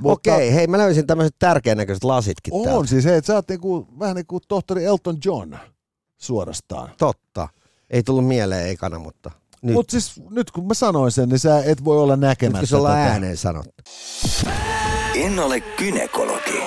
Mutta, 0.01 0.33
Okei, 0.33 0.53
hei 0.53 0.67
mä 0.67 0.77
löysin 0.77 1.07
tämmöiset 1.07 1.35
tärkeän 1.39 1.77
näköiset 1.77 2.03
lasitkin 2.03 2.53
On 2.53 2.63
täältä. 2.63 2.87
siis, 2.87 3.05
hei, 3.05 3.23
sä 3.23 3.35
oot 3.35 3.49
niinku, 3.49 3.87
vähän 3.99 4.15
niin 4.15 4.25
kuin 4.25 4.41
tohtori 4.47 4.85
Elton 4.85 5.17
John 5.25 5.55
suorastaan. 6.17 6.89
Totta. 6.97 7.47
Ei 7.89 8.03
tullut 8.03 8.27
mieleen 8.27 8.69
ekana, 8.69 8.99
mutta 8.99 9.31
nyt. 9.61 9.73
Mutta 9.73 9.91
siis 9.91 10.21
nyt 10.29 10.51
kun 10.51 10.67
mä 10.67 10.73
sanoin 10.73 11.11
sen, 11.11 11.29
niin 11.29 11.39
sä 11.39 11.63
et 11.65 11.85
voi 11.85 11.99
olla 11.99 12.15
näkemättä 12.15 12.57
Nyt 12.57 12.61
kun 12.61 12.67
se 12.67 12.75
ollaan 12.75 12.97
ääneen 12.99 13.37
sanottu. 13.37 13.73
En 15.15 15.39
ole 15.39 15.59
kynekologi, 15.59 16.63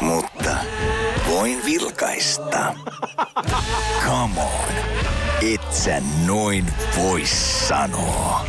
mutta 0.00 0.56
voin 1.30 1.64
vilkaista. 1.64 2.74
Come 4.06 4.40
on, 4.40 4.74
et 5.52 5.72
sä 5.72 6.02
noin 6.26 6.66
voi 6.96 7.22
sanoa. 7.68 8.46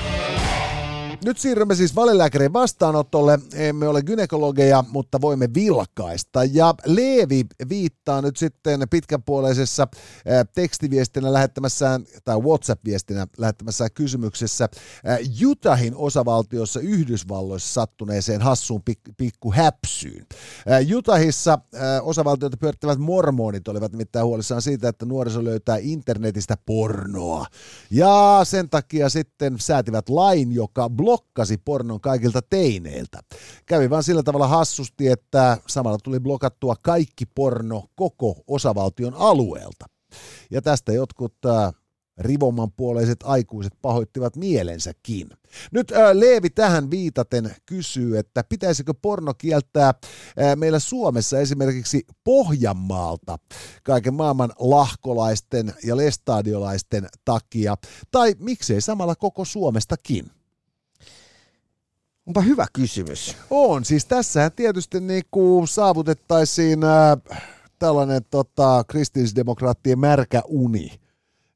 Nyt 1.25 1.37
siirrymme 1.37 1.75
siis 1.75 1.95
valelääkärin 1.95 2.53
vastaanotolle. 2.53 3.39
Emme 3.53 3.87
ole 3.87 4.01
gynekologeja, 4.01 4.83
mutta 4.91 5.21
voimme 5.21 5.49
vilkaista. 5.53 6.43
Ja 6.43 6.75
Leevi 6.85 7.45
viittaa 7.69 8.21
nyt 8.21 8.37
sitten 8.37 8.89
pitkänpuoleisessa 8.89 9.87
tekstiviestinä 10.55 11.33
lähettämässään, 11.33 12.05
tai 12.23 12.39
WhatsApp-viestinä 12.39 13.27
lähettämässään 13.37 13.89
kysymyksessä 13.93 14.69
Utahin 15.45 15.95
osavaltiossa 15.95 16.79
Yhdysvalloissa 16.79 17.73
sattuneeseen 17.73 18.41
hassuun 18.41 18.83
pikku 19.17 19.51
häpsyyn. 19.51 20.25
Utahissa 20.95 21.59
osavaltioita 22.01 22.57
pyörittävät 22.57 22.99
mormonit 22.99 23.67
olivat 23.67 23.91
nimittäin 23.91 24.25
huolissaan 24.25 24.61
siitä, 24.61 24.89
että 24.89 25.05
nuoriso 25.05 25.43
löytää 25.43 25.77
internetistä 25.81 26.57
pornoa. 26.65 27.45
Ja 27.91 28.41
sen 28.43 28.69
takia 28.69 29.09
sitten 29.09 29.55
säätivät 29.59 30.09
lain, 30.09 30.51
joka 30.51 30.89
blokkasi 31.09 31.57
pornon 31.57 32.01
kaikilta 32.01 32.41
teineiltä. 32.41 33.19
Kävi 33.65 33.89
vaan 33.89 34.03
sillä 34.03 34.23
tavalla 34.23 34.47
hassusti, 34.47 35.07
että 35.07 35.57
samalla 35.67 35.97
tuli 36.03 36.19
blokattua 36.19 36.75
kaikki 36.81 37.25
porno 37.25 37.83
koko 37.95 38.35
osavaltion 38.47 39.13
alueelta. 39.13 39.85
Ja 40.51 40.61
tästä 40.61 40.91
jotkut 40.93 41.33
äh, 41.45 41.73
rivoman 42.17 42.71
puoleiset 42.71 43.17
aikuiset 43.23 43.73
pahoittivat 43.81 44.35
mielensäkin. 44.35 45.29
Nyt 45.71 45.91
ää, 45.91 46.09
äh, 46.09 46.15
Leevi 46.15 46.49
tähän 46.49 46.91
viitaten 46.91 47.55
kysyy, 47.65 48.17
että 48.17 48.43
pitäisikö 48.49 48.93
porno 49.01 49.33
kieltää 49.33 49.93
ää, 50.37 50.51
äh, 50.51 50.57
meillä 50.57 50.79
Suomessa 50.79 51.39
esimerkiksi 51.39 52.05
Pohjanmaalta 52.23 53.37
kaiken 53.83 54.13
maailman 54.13 54.51
lahkolaisten 54.59 55.73
ja 55.83 55.97
lestadiolaisten 55.97 57.07
takia, 57.25 57.75
tai 58.11 58.35
miksei 58.39 58.81
samalla 58.81 59.15
koko 59.15 59.45
Suomestakin? 59.45 60.38
Onpa 62.29 62.41
hyvä 62.41 62.65
kysymys. 62.73 63.35
On, 63.49 63.85
siis 63.85 64.05
tässähän 64.05 64.51
tietysti 64.51 64.99
niin 64.99 65.23
kuin 65.31 65.67
saavutettaisiin 65.67 66.79
äh, 66.83 67.41
tällainen 67.79 68.21
tota, 68.29 68.83
kristillisdemokraattien 68.87 69.99
märkä 69.99 70.41
uni. 70.47 70.91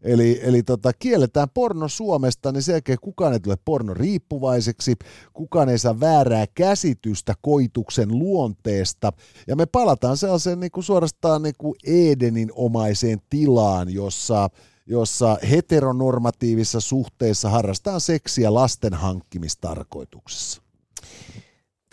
Eli, 0.02 0.40
eli 0.44 0.64
tota, 0.64 0.94
kielletään 0.94 1.48
porno 1.54 1.88
Suomesta, 1.88 2.52
niin 2.52 2.64
sen 2.64 2.74
jälkeen 2.74 2.98
kukaan 3.02 3.34
ei 3.34 3.40
tule 3.40 3.58
porno 3.66 3.94
riippuvaiseksi, 3.94 4.96
kukaan 5.34 5.70
ei 5.70 5.78
saa 5.78 6.00
väärää 6.00 6.46
käsitystä 6.56 7.34
koituksen 7.42 8.20
luonteesta. 8.20 9.14
Ja 9.48 9.56
me 9.56 9.66
palataan 9.66 10.18
sellaiseen 10.18 10.60
niin 10.60 10.72
kuin 10.72 10.84
suorastaan 10.84 11.42
niin 11.42 11.56
kuin 11.58 11.76
Edenin 11.86 12.52
omaiseen 12.54 13.22
tilaan, 13.30 13.94
jossa 13.94 14.50
jossa 14.86 15.38
heteronormatiivisessa 15.50 16.80
suhteessa 16.80 17.50
harrastaa 17.50 18.00
seksiä 18.00 18.54
lasten 18.54 18.94
hankkimistarkoituksessa. 18.94 20.63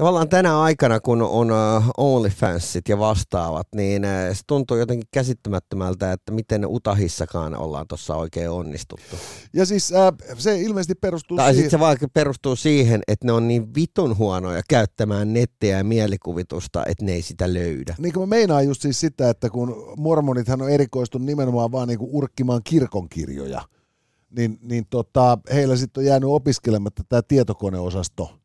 Tavallaan 0.01 0.29
tänä 0.29 0.61
aikana, 0.61 1.01
kun 1.01 1.23
on 1.23 1.51
uh, 1.51 1.85
OnlyFansit 1.97 2.89
ja 2.89 2.99
vastaavat, 2.99 3.69
niin 3.75 4.03
uh, 4.05 4.37
se 4.37 4.41
tuntuu 4.47 4.77
jotenkin 4.77 5.09
käsittämättömältä, 5.11 6.13
että 6.13 6.33
miten 6.33 6.67
Utahissakaan 6.67 7.57
ollaan 7.57 7.89
tuossa 7.89 8.17
oikein 8.17 8.51
onnistuttu. 8.51 9.17
Ja 9.53 9.67
siis 9.67 9.91
uh, 9.91 10.37
se 10.39 10.61
ilmeisesti 10.61 10.95
perustuu 10.95 11.37
Tai 11.37 11.47
siihen... 11.47 11.55
sitten 11.57 11.79
se 11.79 11.85
vaikka 11.85 12.09
perustuu 12.09 12.57
siihen, 12.57 13.03
että 13.09 13.27
ne 13.27 13.33
on 13.33 13.49
niin 13.49 13.75
vitun 13.75 14.19
huonoja 14.19 14.63
käyttämään 14.69 15.33
nettiä 15.33 15.79
ja 15.79 15.85
mielikuvitusta, 15.85 16.85
että 16.87 17.05
ne 17.05 17.13
ei 17.13 17.23
sitä 17.23 17.55
löydä. 17.55 17.95
Niin 17.99 18.13
kuin 18.13 18.29
mä 18.29 18.37
meinaan 18.37 18.67
just 18.67 18.83
siis 18.83 19.01
sitä, 19.01 19.31
että 19.31 19.51
kun 19.51 19.95
mormonithan 19.97 20.63
on 20.63 20.71
erikoistunut 20.71 21.27
nimenomaan 21.27 21.73
vaan 21.73 21.89
niinku 21.89 22.09
urkkimaan 22.13 22.61
kirkonkirjoja, 22.65 23.63
niin, 24.37 24.59
niin 24.63 24.87
tota, 24.91 25.39
heillä 25.53 25.77
sitten 25.77 26.01
on 26.01 26.07
jäänyt 26.07 26.31
opiskelematta 26.31 27.03
tämä 27.09 27.23
tietokoneosasto– 27.23 28.31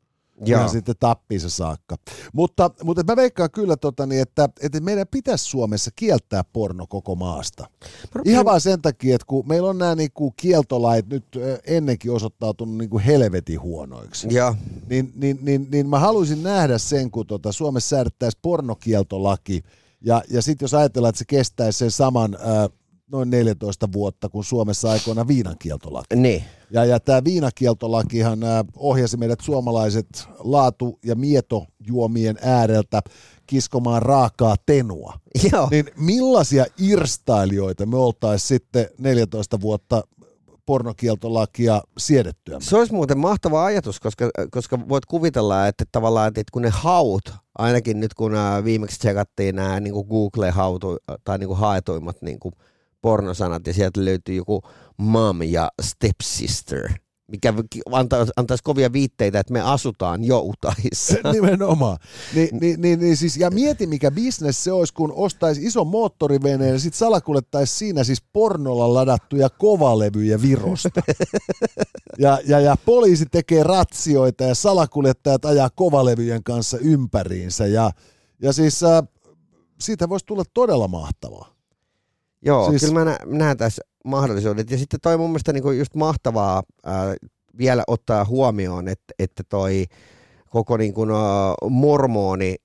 ja 0.45 0.67
sitten 0.67 0.95
tappiinsa 1.00 1.50
saakka. 1.50 1.95
Mutta, 2.34 2.71
mutta 2.84 3.04
mä 3.04 3.15
veikkaan 3.15 3.52
kyllä, 3.52 3.78
tota, 3.78 4.06
niin, 4.06 4.21
että, 4.21 4.50
että 4.62 4.80
meidän 4.80 5.08
pitäisi 5.12 5.45
Suomessa 5.45 5.91
kieltää 5.95 6.43
porno 6.43 6.88
koko 6.88 7.15
maasta. 7.15 7.67
Rupean... 8.13 8.34
Ihan 8.34 8.45
vaan 8.45 8.62
sen 8.62 8.82
takia, 8.82 9.15
että 9.15 9.26
kun 9.28 9.48
meillä 9.48 9.69
on 9.69 9.78
nämä 9.78 9.95
niin 9.95 10.12
kuin 10.13 10.34
kieltolait 10.38 11.10
nyt 11.10 11.26
ennenkin 11.65 12.12
osoittautunut 12.12 12.78
niin 12.78 12.89
kuin 12.89 13.04
helvetin 13.04 13.62
huonoiksi, 13.62 14.28
ja. 14.32 14.56
Niin, 14.89 15.13
niin, 15.15 15.39
niin, 15.41 15.67
niin 15.71 15.89
mä 15.89 16.00
haluaisin 16.00 16.43
nähdä 16.43 16.78
sen, 16.78 17.12
kun 17.12 17.28
tota, 17.28 17.52
Suomessa 17.52 17.89
säädettäisiin 17.89 18.39
pornokieltolaki, 18.41 19.63
ja, 20.02 20.24
ja 20.30 20.41
sitten 20.41 20.63
jos 20.63 20.74
ajatellaan, 20.74 21.10
että 21.10 21.19
se 21.19 21.26
kestäisi 21.26 21.80
sen 21.80 21.91
saman... 21.91 22.36
Äh, 22.36 22.69
noin 23.12 23.30
14 23.30 23.91
vuotta, 23.94 24.30
kun 24.30 24.44
Suomessa 24.44 24.91
aikoina 24.91 25.28
viinankieltolaki. 25.28 26.15
Niin. 26.15 26.44
Ja, 26.72 26.86
ja 26.86 27.00
tämä 27.00 27.24
viinakieltolakihan 27.24 28.39
ohjasi 28.76 29.18
meidät 29.18 29.39
suomalaiset 29.41 30.08
laatu- 30.39 31.00
ja 31.06 31.15
mietojuomien 31.15 32.38
ääreltä 32.41 33.02
kiskomaan 33.48 34.02
raakaa 34.02 34.56
tenua. 34.65 35.13
Joo. 35.52 35.68
Niin 35.72 35.86
millaisia 35.98 36.65
irstailijoita 36.78 37.86
me 37.86 37.98
oltaisiin 37.98 38.48
sitten 38.48 38.88
14 38.98 39.62
vuotta 39.62 40.04
pornokieltolakia 40.65 41.82
siedettyä. 41.98 42.58
Se 42.60 42.78
olisi 42.78 42.94
muuten 42.94 43.18
mahtava 43.18 43.65
ajatus, 43.65 44.00
koska, 44.00 44.30
koska 44.52 44.89
voit 44.89 45.06
kuvitella, 45.06 45.68
että 45.68 45.86
tavallaan, 45.91 46.28
että 46.28 46.44
kun 46.52 46.62
ne 46.62 46.70
haut, 46.70 47.34
ainakin 47.58 48.00
nyt 48.00 48.13
kun 48.13 48.32
viimeksi 48.63 49.00
tsekattiin 49.00 49.56
nämä 49.56 49.80
niin 49.80 49.94
Google-hautu, 49.94 50.98
tai 51.24 51.38
niin 51.38 51.48
kuin 51.48 51.60
haetuimmat 51.60 52.22
niin 52.22 52.39
kuin 52.39 52.56
pornosanat 53.06 53.68
ja 53.68 53.74
sieltä 53.74 54.06
löytyy 54.06 54.36
joku 54.36 54.62
mom 54.98 55.41
ja 55.41 55.72
stepsister, 55.82 56.89
mikä 57.28 57.54
antaa, 57.91 58.26
antaisi 58.36 58.63
kovia 58.63 58.94
viitteitä, 58.94 59.39
että 59.39 59.54
me 59.54 59.62
asutaan 59.62 60.24
jo 60.24 60.39
Utahissa. 60.39 61.15
Nimenomaan. 61.34 61.98
Ni, 62.36 62.50
ni, 62.52 62.76
ni, 62.78 62.96
ni, 62.96 63.15
siis, 63.15 63.38
ja 63.38 63.52
mieti, 63.52 63.88
mikä 63.88 64.12
bisnes 64.12 64.63
se 64.63 64.72
olisi, 64.72 64.94
kun 64.94 65.13
ostaisi 65.15 65.65
iso 65.65 65.86
moottoriveneen 65.86 66.74
ja 66.74 66.80
sitten 66.80 66.98
salakuljettaisi 66.98 67.78
siinä 67.78 68.04
siis 68.04 68.24
pornolla 68.34 68.94
ladattuja 68.94 69.50
kovalevyjä 69.50 70.41
Virosta. 70.41 71.02
ja, 72.24 72.39
ja, 72.48 72.60
ja 72.60 72.76
poliisi 72.86 73.26
tekee 73.26 73.63
ratsioita 73.63 74.44
ja 74.44 74.56
salakuljettajat 74.56 75.46
ajaa 75.46 75.70
kovalevyjen 75.70 76.44
kanssa 76.44 76.78
ympäriinsä. 76.78 77.68
Ja, 77.68 77.91
ja 78.41 78.54
siis 78.54 78.84
äh, 78.84 79.04
siitä 79.80 80.10
voisi 80.10 80.26
tulla 80.26 80.44
todella 80.54 80.88
mahtavaa. 80.88 81.55
Joo, 82.46 82.70
siis... 82.70 82.82
kyllä 82.82 83.06
mä 83.06 83.18
näen 83.26 83.58
tässä 83.58 83.82
mahdollisuudet. 84.06 84.72
Ja 84.72 84.78
sitten 84.78 85.00
toi 85.04 85.18
mun 85.18 85.30
mielestä 85.30 85.54
niinku 85.54 85.72
just 85.72 85.96
mahtavaa 85.96 86.64
ää, 86.86 87.16
vielä 87.58 87.84
ottaa 87.88 88.26
huomioon, 88.26 88.88
että, 88.88 89.14
että 89.20 89.44
toi 89.50 89.86
koko 90.50 90.78
niinku, 90.78 91.02
uh, 91.02 91.70
mormoni 91.70 92.56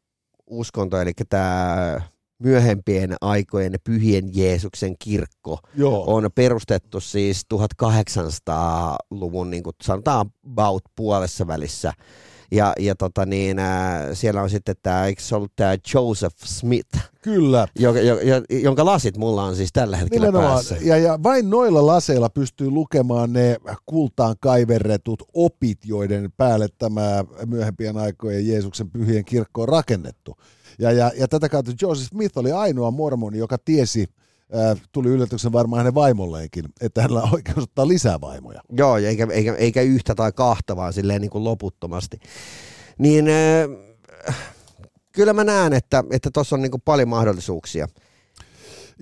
uskonto, 0.47 1.01
eli 1.01 1.12
tämä 1.29 2.01
myöhempien 2.38 3.16
aikojen 3.21 3.75
pyhien 3.85 4.37
Jeesuksen 4.37 4.95
kirkko 4.99 5.59
Joo. 5.75 6.05
on 6.07 6.31
perustettu 6.35 7.01
siis 7.01 7.47
1800-luvun, 7.55 9.51
niin 9.51 9.62
kuin 9.62 9.77
sanotaan 9.83 10.27
about 10.53 10.83
puolessa 10.97 11.47
välissä 11.47 11.93
ja, 12.50 12.72
ja 12.78 12.94
tota 12.94 13.26
niin, 13.26 13.58
äh, 13.58 14.02
siellä 14.12 14.42
on 14.42 14.50
sitten 14.50 14.74
tämä, 14.82 15.06
eikö 15.06 15.22
se 15.22 15.36
ollut 15.36 15.52
tämä 15.56 15.76
Joseph 15.94 16.36
Smith? 16.44 16.98
Kyllä. 17.22 17.68
Joka, 17.78 18.00
jo, 18.00 18.20
jo, 18.20 18.42
jonka 18.48 18.84
lasit 18.84 19.16
mulla 19.16 19.44
on 19.44 19.56
siis 19.56 19.70
tällä 19.72 19.96
hetkellä 19.96 20.26
Nimenomaan. 20.26 20.54
päässä. 20.54 20.76
Ja, 20.80 20.96
ja 20.96 21.22
vain 21.22 21.50
noilla 21.50 21.86
laseilla 21.86 22.30
pystyy 22.30 22.70
lukemaan 22.70 23.32
ne 23.32 23.56
kultaan 23.86 24.36
kaiverretut 24.40 25.22
opit, 25.34 25.78
joiden 25.84 26.32
päälle 26.36 26.68
tämä 26.78 27.24
myöhempien 27.46 27.96
aikojen 27.96 28.48
Jeesuksen 28.48 28.90
pyhien 28.90 29.24
kirkko 29.24 29.62
on 29.62 29.68
rakennettu. 29.68 30.36
Ja, 30.78 30.92
ja, 30.92 31.12
ja 31.16 31.28
tätä 31.28 31.48
kautta 31.48 31.72
Joseph 31.82 32.08
Smith 32.08 32.38
oli 32.38 32.53
ainoa 32.53 32.90
mormoni, 32.90 33.38
joka 33.38 33.59
tiesi 33.59 34.07
tuli 34.92 35.09
yllätyksen 35.09 35.53
varmaan 35.53 35.80
hänen 35.80 35.94
vaimolleenkin, 35.94 36.64
että 36.80 37.03
hänellä 37.03 37.22
on 37.22 37.34
oikeus 37.34 37.59
ottaa 37.59 37.88
lisää 37.88 38.20
vaimoja. 38.20 38.61
Joo, 38.72 38.96
eikä, 38.96 39.26
eikä, 39.30 39.55
eikä 39.55 39.82
yhtä 39.82 40.14
tai 40.14 40.32
kahta, 40.32 40.76
vaan 40.76 40.92
silleen 40.92 41.20
niin 41.20 41.30
kuin 41.30 41.44
loputtomasti. 41.44 42.20
Niin 42.98 43.26
äh, 44.28 44.36
kyllä 45.12 45.32
mä 45.32 45.44
näen, 45.44 45.72
että 45.72 46.05
että 46.11 46.30
tuossa 46.32 46.57
on 46.57 46.62
niinku 46.62 46.78
paljon 46.78 47.09
mahdollisuuksia. 47.09 47.88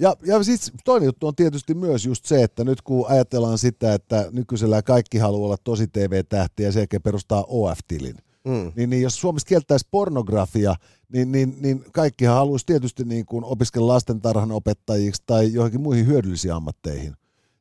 Ja, 0.01 0.17
ja 0.27 0.43
siis 0.43 0.73
toinen 0.85 1.07
juttu 1.07 1.27
on 1.27 1.35
tietysti 1.35 1.75
myös 1.75 2.07
just 2.07 2.25
se, 2.25 2.43
että 2.43 2.65
nyt 2.65 2.83
kun 2.83 3.07
ajatellaan 3.09 3.59
sitä, 3.59 3.95
että 3.95 4.29
nykyisellä 4.33 4.83
kaikki 4.83 5.19
haluaa 5.19 5.47
olla 5.47 5.57
tosi 5.65 5.87
TV-tähtiä 5.87 6.67
ja 6.67 6.73
sen 6.73 6.81
jälkeen 6.81 7.03
perustaa 7.03 7.45
OF-tilin, 7.49 8.17
mm. 8.45 8.73
niin, 8.77 8.91
niin 8.91 9.03
jos 9.03 9.21
Suomessa 9.21 9.47
kieltäisi 9.47 9.89
pornografia, 9.91 10.75
niin, 11.13 11.33
niin, 11.33 11.57
niin 11.61 11.85
kaikkihan 11.93 12.35
haluaisi 12.35 12.67
tietysti 12.67 13.05
niin 13.05 13.27
kuin 13.27 13.45
opiskella 13.45 13.93
lastentarhan 13.93 14.53
opettajiksi 14.53 15.23
tai 15.27 15.53
johonkin 15.53 15.81
muihin 15.81 16.07
hyödyllisiin 16.07 16.55
ammatteihin. 16.55 17.15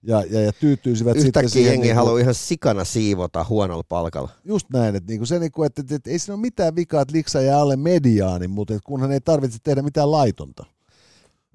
Ja, 0.04 0.24
ja, 0.30 0.42
ja 0.42 0.54
tyytyisivät 0.54 1.16
Yhtäkkiä 1.16 1.42
sitten 1.42 1.50
siihen... 1.50 1.72
jengi 1.72 1.88
niin 1.88 1.96
kuin- 1.96 2.06
haluaa 2.06 2.20
ihan 2.20 2.36
sikana 2.36 2.84
siivota 2.84 3.46
huonolla 3.50 3.84
palkalla. 3.90 4.30
Just 4.46 4.68
näin, 4.74 4.96
että, 4.96 5.12
niinku 5.12 5.26
se, 5.26 5.40
niinku, 5.40 5.64
että, 5.64 5.82
että, 5.82 5.96
että 5.96 6.10
ei 6.10 6.20
siinä 6.20 6.34
ole 6.34 6.42
mitään 6.42 6.76
vikaa, 6.76 7.02
että 7.02 7.14
liksa 7.14 7.42
jää 7.42 7.60
alle 7.60 7.76
mediaani, 7.76 8.48
mutta 8.48 8.74
et 8.74 8.82
kunhan 8.84 9.12
ei 9.12 9.22
tarvitse 9.22 9.58
tehdä 9.64 9.82
mitään 9.82 10.12
laitonta. 10.12 10.66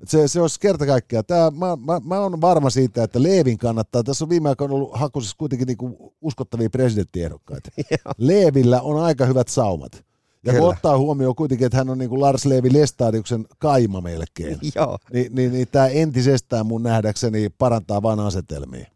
Se, 0.07 0.29
se 0.29 0.41
olisi 0.41 0.61
kerta 0.61 0.87
kaikkiaan. 0.87 1.25
Tää, 1.27 1.51
mä, 1.51 1.77
mä, 1.77 2.01
mä 2.05 2.21
olen 2.21 2.41
varma 2.41 2.71
siitä, 2.71 3.05
että 3.05 3.23
Leevin 3.23 3.59
kannattaa. 3.59 4.03
Tässä 4.03 4.25
on 4.25 4.29
viime 4.29 4.49
aikoina 4.49 4.75
ollut 4.75 4.91
hakusissa 4.95 5.37
kuitenkin 5.39 5.67
niinku 5.67 6.15
uskottavia 6.21 6.71
presidenttiehdokkaita. 6.71 7.71
Leevillä 8.19 8.81
on 8.81 9.03
aika 9.03 9.27
hyvät 9.27 9.49
saumat. 9.49 10.05
Ja 10.47 10.53
kun 10.53 10.69
ottaa 10.69 10.99
huomioon 10.99 11.35
kuitenkin, 11.35 11.67
että 11.67 11.79
hän 11.79 11.91
on 11.91 11.99
niinku 11.99 12.21
Lars 12.21 12.45
Leevi 12.45 12.73
Lestadiuksen 12.73 13.47
kaima 13.59 14.01
melkein, 14.01 14.59
Joo. 14.77 14.99
niin, 15.13 15.35
niin, 15.35 15.53
niin 15.53 15.69
tämä 15.73 15.87
entisestään 15.87 16.67
mun 16.67 16.83
nähdäkseni 16.83 17.49
parantaa 17.59 18.03
vain 18.03 18.21
asetelmia. 18.21 18.87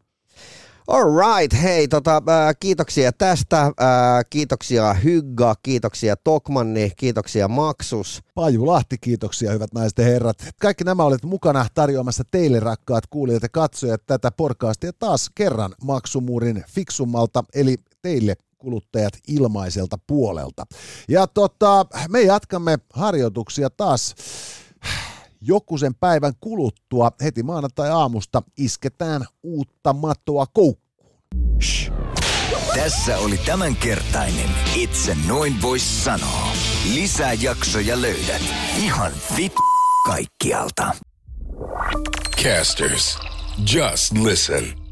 All 0.87 1.17
right, 1.17 1.61
hei, 1.63 1.87
tota, 1.87 2.15
äh, 2.15 2.55
kiitoksia 2.59 3.11
tästä, 3.11 3.61
äh, 3.61 3.71
kiitoksia 4.29 4.93
Hygga, 4.93 5.55
kiitoksia 5.63 6.15
Tokmanni, 6.15 6.91
kiitoksia 6.97 7.47
Maksus. 7.47 8.23
Paju 8.35 8.67
Lahti, 8.67 8.97
kiitoksia 8.97 9.51
hyvät 9.51 9.73
naiset 9.73 9.97
ja 9.97 10.05
herrat. 10.05 10.37
Kaikki 10.61 10.83
nämä 10.83 11.03
olet 11.03 11.23
mukana 11.23 11.65
tarjoamassa 11.73 12.23
teille 12.31 12.59
rakkaat 12.59 13.07
kuulijat 13.07 13.43
ja 13.43 13.49
katsojat 13.49 14.01
tätä 14.05 14.31
podcastia 14.31 14.91
taas 14.99 15.29
kerran 15.35 15.73
maksumuurin 15.83 16.63
fiksummalta, 16.69 17.43
eli 17.55 17.75
teille 18.01 18.35
kuluttajat 18.57 19.13
ilmaiselta 19.27 19.97
puolelta. 20.07 20.65
Ja 21.09 21.27
tota, 21.27 21.85
me 22.09 22.21
jatkamme 22.21 22.79
harjoituksia 22.93 23.69
taas 23.69 24.15
joku 25.41 25.77
sen 25.77 25.95
päivän 25.95 26.33
kuluttua. 26.39 27.11
Heti 27.23 27.43
maanantai-aamusta 27.43 28.41
isketään 28.57 29.25
uutta 29.43 29.93
mattoa 29.93 30.45
koukkuun. 30.45 30.87
Tässä 32.75 33.17
oli 33.17 33.37
tämänkertainen 33.37 34.49
Itse 34.75 35.17
noin 35.27 35.61
vois 35.61 36.03
sanoa. 36.03 36.47
Lisää 36.93 37.33
jaksoja 37.33 38.01
löydät 38.01 38.41
ihan 38.77 39.11
vit 39.37 39.53
kaikkialta. 40.05 40.91
Casters, 42.43 43.17
just 43.73 44.17
listen. 44.17 44.86